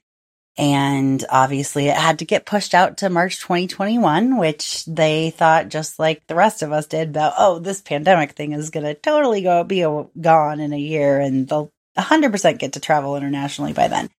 [0.60, 5.98] And obviously it had to get pushed out to March 2021, which they thought just
[5.98, 9.40] like the rest of us did about, oh, this pandemic thing is going to totally
[9.40, 13.88] go be a, gone in a year and they'll 100% get to travel internationally by
[13.88, 14.10] then.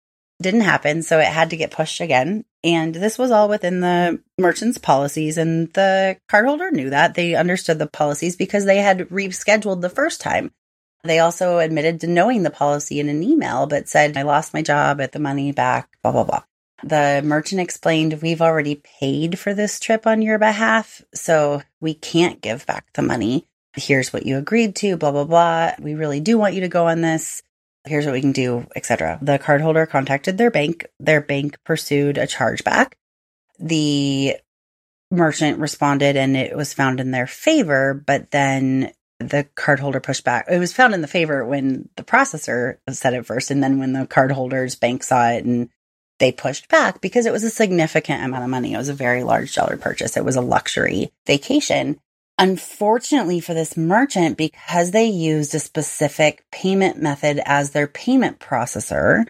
[0.41, 1.03] Didn't happen.
[1.03, 2.47] So it had to get pushed again.
[2.65, 7.13] And this was all within the merchant's policies and the cardholder knew that.
[7.13, 10.53] They understood the policies because they had rescheduled the first time.
[11.03, 14.63] They also admitted to knowing the policy in an email, but said, I lost my
[14.63, 16.43] job at the money back, blah, blah, blah.
[16.83, 22.41] The merchant explained, We've already paid for this trip on your behalf, so we can't
[22.41, 23.47] give back the money.
[23.77, 25.73] Here's what you agreed to, blah, blah, blah.
[25.79, 27.43] We really do want you to go on this.
[27.85, 29.19] Here's what we can do, etc.
[29.23, 30.87] The cardholder contacted their bank.
[30.99, 32.93] Their bank pursued a chargeback.
[33.59, 34.37] The
[35.11, 40.47] merchant responded and it was found in their favor, but then the cardholder pushed back.
[40.51, 43.93] It was found in the favor when the processor said it first, and then when
[43.93, 45.69] the cardholder's bank saw it and
[46.19, 48.75] they pushed back because it was a significant amount of money.
[48.75, 50.17] It was a very large dollar purchase.
[50.17, 51.99] It was a luxury vacation.
[52.39, 59.27] Unfortunately for this merchant, because they used a specific payment method as their payment processor,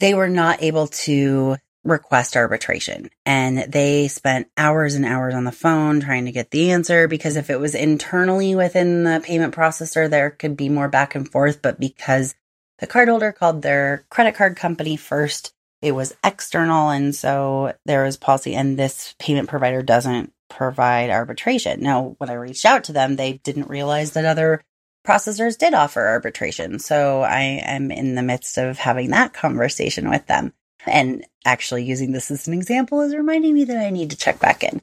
[0.00, 3.10] they were not able to request arbitration.
[3.26, 7.36] And they spent hours and hours on the phone trying to get the answer because
[7.36, 11.62] if it was internally within the payment processor, there could be more back and forth.
[11.62, 12.34] But because
[12.78, 16.88] the cardholder called their credit card company first, it was external.
[16.88, 21.82] And so there was policy, and this payment provider doesn't provide arbitration.
[21.82, 24.62] Now, when I reached out to them, they didn't realize that other
[25.06, 26.78] processors did offer arbitration.
[26.78, 30.54] So I am in the midst of having that conversation with them.
[30.86, 34.40] And actually using this as an example is reminding me that I need to check
[34.40, 34.80] back in.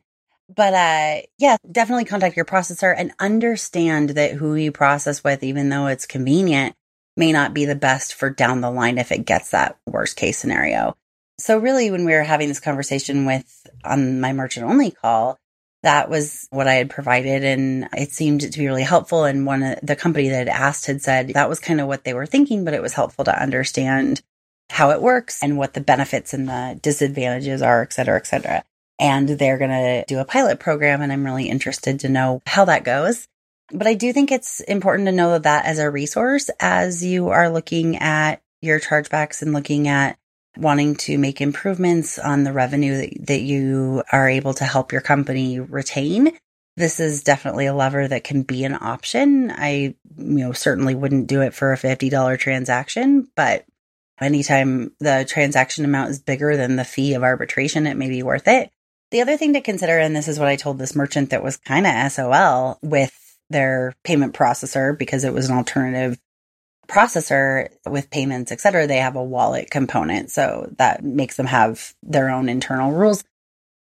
[0.54, 5.70] But uh yeah, definitely contact your processor and understand that who you process with, even
[5.70, 6.76] though it's convenient,
[7.16, 10.38] may not be the best for down the line if it gets that worst case
[10.38, 10.98] scenario.
[11.40, 15.40] So really when we were having this conversation with on my merchant only call,
[15.84, 19.24] that was what I had provided and it seemed to be really helpful.
[19.24, 22.04] And one of the company that had asked had said that was kind of what
[22.04, 24.22] they were thinking, but it was helpful to understand
[24.72, 28.64] how it works and what the benefits and the disadvantages are, et cetera, et cetera.
[29.00, 31.02] And they're going to do a pilot program.
[31.02, 33.28] And I'm really interested to know how that goes.
[33.72, 37.50] But I do think it's important to know that as a resource as you are
[37.50, 40.18] looking at your chargebacks and looking at
[40.58, 45.02] wanting to make improvements on the revenue that, that you are able to help your
[45.02, 46.38] company retain.
[46.78, 49.52] This is definitely a lever that can be an option.
[49.52, 53.66] I, you know, certainly wouldn't do it for a $50 transaction, but
[54.22, 58.48] anytime the transaction amount is bigger than the fee of arbitration, it may be worth
[58.48, 58.70] it.
[59.12, 61.58] The other thing to consider, and this is what I told this merchant that was
[61.58, 63.14] kind of SOL with
[63.50, 66.18] their payment processor because it was an alternative
[66.88, 70.32] processor with payments, et cetera, they have a wallet component.
[70.32, 73.24] So that makes them have their own internal rules.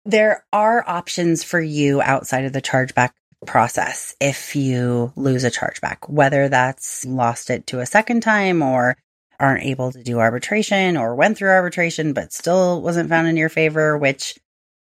[0.06, 3.12] There are options for you outside of the chargeback
[3.46, 8.98] process if you lose a chargeback, whether that's lost it to a second time or
[9.40, 13.50] aren't able to do arbitration or went through arbitration but still wasn't found in your
[13.50, 14.38] favor, which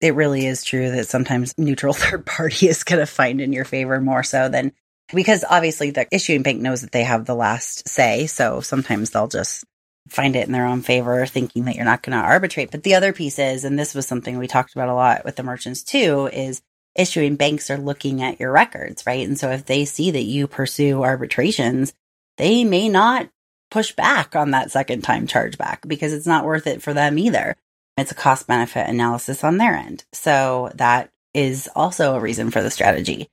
[0.01, 3.65] it really is true that sometimes neutral third party is going to find in your
[3.65, 4.71] favor more so than
[5.13, 8.27] because obviously the issuing bank knows that they have the last say.
[8.27, 9.65] So sometimes they'll just
[10.07, 12.71] find it in their own favor, thinking that you're not going to arbitrate.
[12.71, 15.35] But the other piece is, and this was something we talked about a lot with
[15.35, 16.61] the merchants too, is
[16.95, 19.27] issuing banks are looking at your records, right?
[19.27, 21.93] And so if they see that you pursue arbitrations,
[22.37, 23.29] they may not
[23.69, 27.55] push back on that second time chargeback because it's not worth it for them either.
[27.97, 30.05] It's a cost benefit analysis on their end.
[30.13, 33.29] So that is also a reason for the strategy.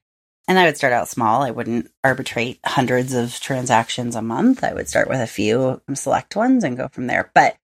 [0.48, 1.42] And I would start out small.
[1.42, 4.62] I wouldn't arbitrate hundreds of transactions a month.
[4.62, 7.30] I would start with a few select ones and go from there.
[7.34, 7.56] But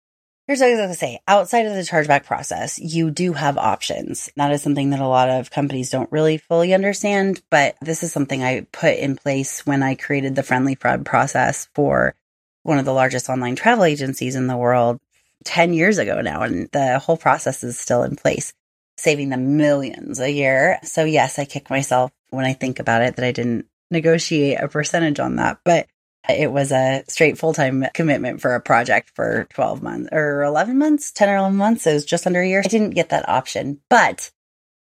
[0.46, 3.56] here's what I was going to say outside of the chargeback process, you do have
[3.56, 4.30] options.
[4.36, 7.40] That is something that a lot of companies don't really fully understand.
[7.50, 11.68] But this is something I put in place when I created the friendly fraud process
[11.74, 12.16] for
[12.62, 15.00] one of the largest online travel agencies in the world
[15.44, 16.42] 10 years ago now.
[16.42, 18.52] And the whole process is still in place
[18.96, 20.78] saving them millions a year.
[20.84, 24.68] So yes, I kick myself when I think about it that I didn't negotiate a
[24.68, 25.86] percentage on that, but
[26.28, 30.78] it was a straight full time commitment for a project for 12 months or 11
[30.78, 31.86] months, 10 or 11 months.
[31.86, 32.62] It was just under a year.
[32.64, 34.30] I didn't get that option, but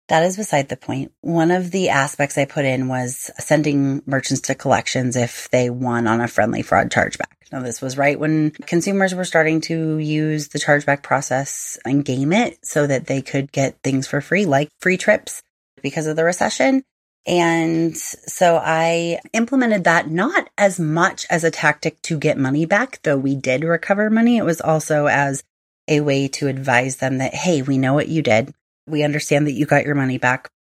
[0.09, 1.13] that is beside the point.
[1.21, 6.07] One of the aspects I put in was sending merchants to collections if they won
[6.07, 7.33] on a friendly fraud chargeback.
[7.53, 12.33] Now, this was right when consumers were starting to use the chargeback process and game
[12.33, 15.43] it so that they could get things for free, like free trips
[15.83, 16.83] because of the recession.
[17.27, 23.01] And so I implemented that not as much as a tactic to get money back,
[23.03, 24.39] though we did recover money.
[24.39, 25.43] It was also as
[25.87, 28.55] a way to advise them that, hey, we know what you did.
[28.89, 30.51] We understand that you got your money back,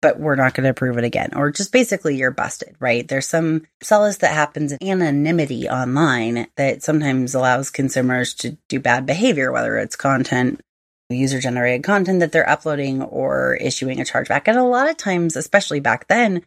[0.00, 1.30] but we're not going to approve it again.
[1.34, 3.06] Or just basically you're busted, right?
[3.06, 9.06] There's some solace that happens in anonymity online that sometimes allows consumers to do bad
[9.06, 10.60] behavior, whether it's content,
[11.10, 14.42] user generated content that they're uploading or issuing a chargeback.
[14.46, 16.42] And a lot of times, especially back then,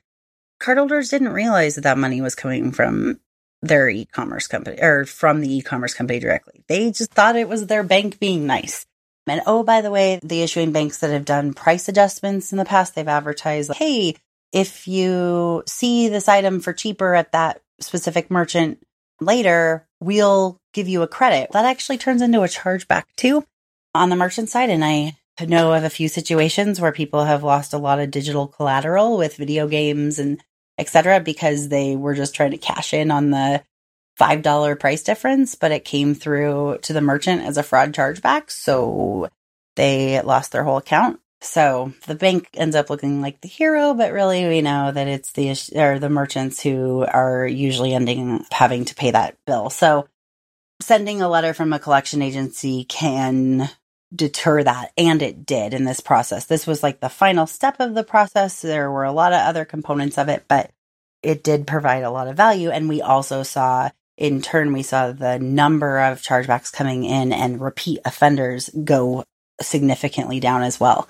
[0.62, 3.20] cardholders didn't realize that that money was coming from
[3.64, 6.64] their e-commerce company or from the e-commerce company directly.
[6.68, 8.86] They just thought it was their bank being nice.
[9.32, 12.66] And oh, by the way, the issuing banks that have done price adjustments in the
[12.66, 14.16] past, they've advertised, like, hey,
[14.52, 18.86] if you see this item for cheaper at that specific merchant
[19.22, 21.50] later, we'll give you a credit.
[21.54, 23.46] That actually turns into a chargeback too
[23.96, 24.70] on the merchant side.
[24.70, 28.48] And I know of a few situations where people have lost a lot of digital
[28.48, 30.44] collateral with video games and
[30.78, 31.22] etc.
[31.22, 33.64] because they were just trying to cash in on the
[34.22, 38.52] $5 price difference, but it came through to the merchant as a fraud chargeback.
[38.52, 39.30] So
[39.76, 41.20] they lost their whole account.
[41.42, 45.32] So the bank ends up looking like the hero, but really we know that it's
[45.32, 49.72] the or the merchants who are usually ending up having to pay that bill.
[49.72, 50.08] So
[50.82, 53.70] sending a letter from a collection agency can
[54.14, 56.46] deter that and it did in this process.
[56.46, 58.62] This was like the final step of the process.
[58.62, 60.70] There were a lot of other components of it, but
[61.24, 63.90] it did provide a lot of value and we also saw
[64.22, 69.24] in turn, we saw the number of chargebacks coming in and repeat offenders go
[69.60, 71.10] significantly down as well.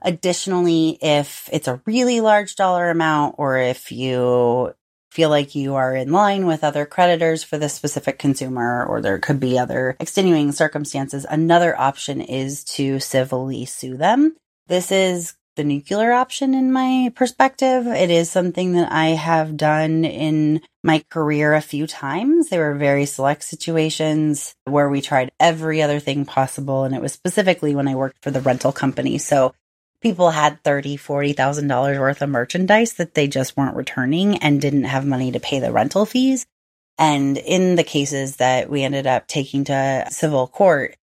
[0.00, 4.72] Additionally, if it's a really large dollar amount or if you
[5.10, 9.18] feel like you are in line with other creditors for this specific consumer or there
[9.18, 14.34] could be other extenuating circumstances, another option is to civilly sue them.
[14.68, 17.86] This is the nuclear option in my perspective.
[17.86, 22.48] It is something that I have done in my career a few times.
[22.48, 26.84] There were very select situations where we tried every other thing possible.
[26.84, 29.18] And it was specifically when I worked for the rental company.
[29.18, 29.52] So
[30.00, 34.60] people had thirty, forty thousand dollars worth of merchandise that they just weren't returning and
[34.60, 36.46] didn't have money to pay the rental fees.
[36.98, 40.94] And in the cases that we ended up taking to civil court,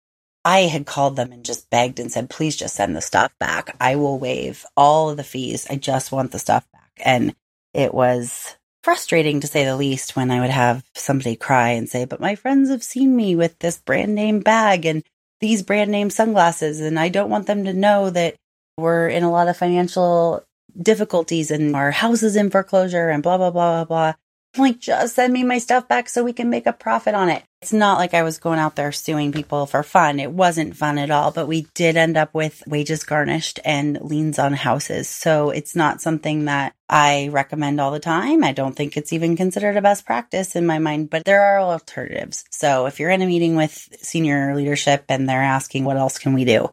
[0.46, 3.76] I had called them and just begged and said, please just send the stuff back.
[3.82, 5.66] I will waive all of the fees.
[5.68, 6.91] I just want the stuff back.
[7.04, 7.36] And
[7.74, 12.06] it was frustrating to say the least when I would have somebody cry and say,
[12.06, 15.04] but my friends have seen me with this brand name bag and
[15.41, 16.80] these brand name sunglasses.
[16.80, 18.36] And I don't want them to know that
[18.78, 20.46] we're in a lot of financial
[20.80, 24.14] difficulties and our house is in foreclosure and blah, blah, blah, blah, blah
[24.58, 27.43] like, just send me my stuff back so we can make a profit on it.
[27.66, 30.20] It's not like I was going out there suing people for fun.
[30.20, 34.38] It wasn't fun at all, but we did end up with wages garnished and liens
[34.38, 35.09] on houses.
[35.09, 38.43] So it's not something that I recommend all the time.
[38.43, 41.59] I don't think it's even considered a best practice in my mind, but there are
[41.59, 42.43] alternatives.
[42.51, 46.34] So if you're in a meeting with senior leadership and they're asking, what else can
[46.34, 46.70] we do?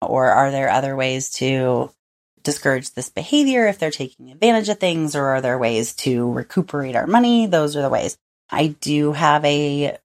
[0.00, 1.92] Or are there other ways to
[2.42, 6.96] discourage this behavior if they're taking advantage of things or are there ways to recuperate
[6.96, 8.18] our money those are the ways
[8.50, 9.96] i do have a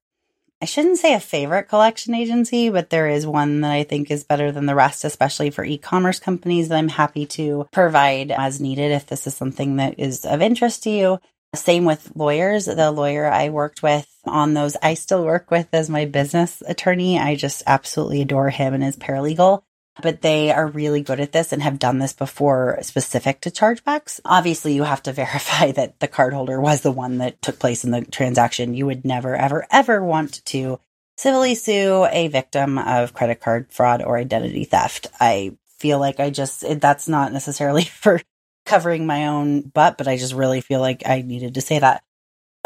[0.60, 4.24] i shouldn't say a favorite collection agency but there is one that i think is
[4.24, 8.92] better than the rest especially for e-commerce companies that i'm happy to provide as needed
[8.92, 11.20] if this is something that is of interest to you.
[11.54, 12.66] Same with lawyers.
[12.66, 17.18] The lawyer i worked with on those i still work with as my business attorney.
[17.18, 19.62] I just absolutely adore him and his paralegal
[20.02, 24.20] but they are really good at this and have done this before specific to chargebacks.
[24.24, 27.90] Obviously, you have to verify that the cardholder was the one that took place in
[27.90, 28.74] the transaction.
[28.74, 30.80] You would never, ever, ever want to
[31.16, 35.08] civilly sue a victim of credit card fraud or identity theft.
[35.20, 38.20] I feel like I just, that's not necessarily for
[38.64, 42.02] covering my own butt, but I just really feel like I needed to say that.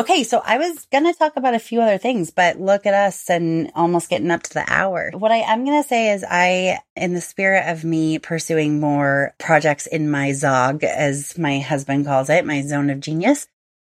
[0.01, 2.95] Okay, so I was going to talk about a few other things, but look at
[2.95, 5.11] us and almost getting up to the hour.
[5.13, 9.35] What I am going to say is I, in the spirit of me pursuing more
[9.39, 13.47] projects in my ZOG, as my husband calls it, my zone of genius,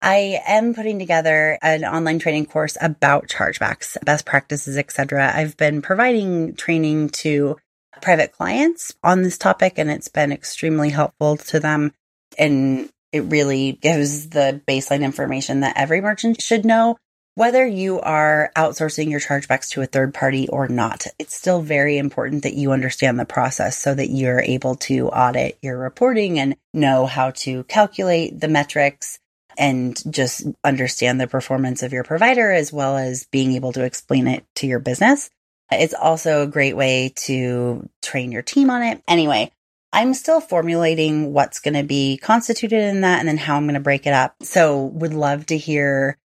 [0.01, 5.31] I am putting together an online training course about chargebacks, best practices, etc.
[5.33, 7.55] I've been providing training to
[8.01, 11.93] private clients on this topic and it's been extremely helpful to them
[12.37, 16.97] and it really gives the baseline information that every merchant should know
[17.35, 21.07] whether you are outsourcing your chargebacks to a third party or not.
[21.17, 25.57] It's still very important that you understand the process so that you're able to audit
[25.61, 29.17] your reporting and know how to calculate the metrics
[29.57, 34.27] and just understand the performance of your provider as well as being able to explain
[34.27, 35.29] it to your business.
[35.71, 39.01] It's also a great way to train your team on it.
[39.07, 39.51] Anyway,
[39.95, 43.75] I'm still formulating what's going to be constituted in that and then how I'm going
[43.75, 44.35] to break it up.
[44.43, 46.17] So would love to hear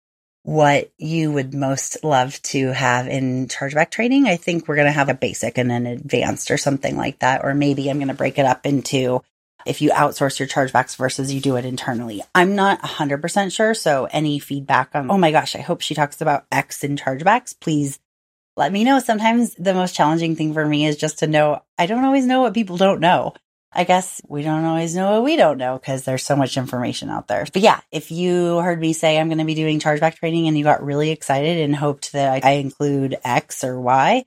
[0.43, 4.27] what you would most love to have in chargeback training.
[4.27, 7.45] I think we're going to have a basic and an advanced or something like that.
[7.45, 9.23] Or maybe I'm going to break it up into
[9.65, 12.23] if you outsource your chargebacks versus you do it internally.
[12.35, 13.75] I'm not 100% sure.
[13.75, 17.55] So any feedback on, oh my gosh, I hope she talks about X in chargebacks,
[17.61, 18.01] please
[18.57, 18.99] let me know.
[18.99, 22.41] Sometimes the most challenging thing for me is just to know I don't always know
[22.41, 23.35] what people don't know.
[23.73, 27.09] I guess we don't always know what we don't know because there's so much information
[27.09, 27.47] out there.
[27.53, 30.59] But yeah, if you heard me say I'm going to be doing chargeback training and
[30.59, 34.25] you got really excited and hoped that I include X or Y,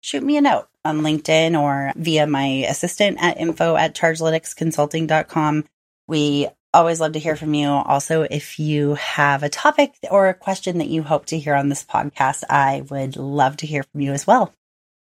[0.00, 5.66] shoot me a note on LinkedIn or via my assistant at info at chargelyticsconsulting.com.
[6.08, 7.68] We always love to hear from you.
[7.68, 11.68] Also, if you have a topic or a question that you hope to hear on
[11.68, 14.52] this podcast, I would love to hear from you as well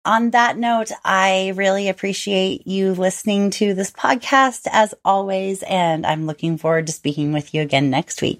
[0.05, 6.25] on that note, I really appreciate you listening to this podcast as always, and I'm
[6.25, 8.39] looking forward to speaking with you again next week.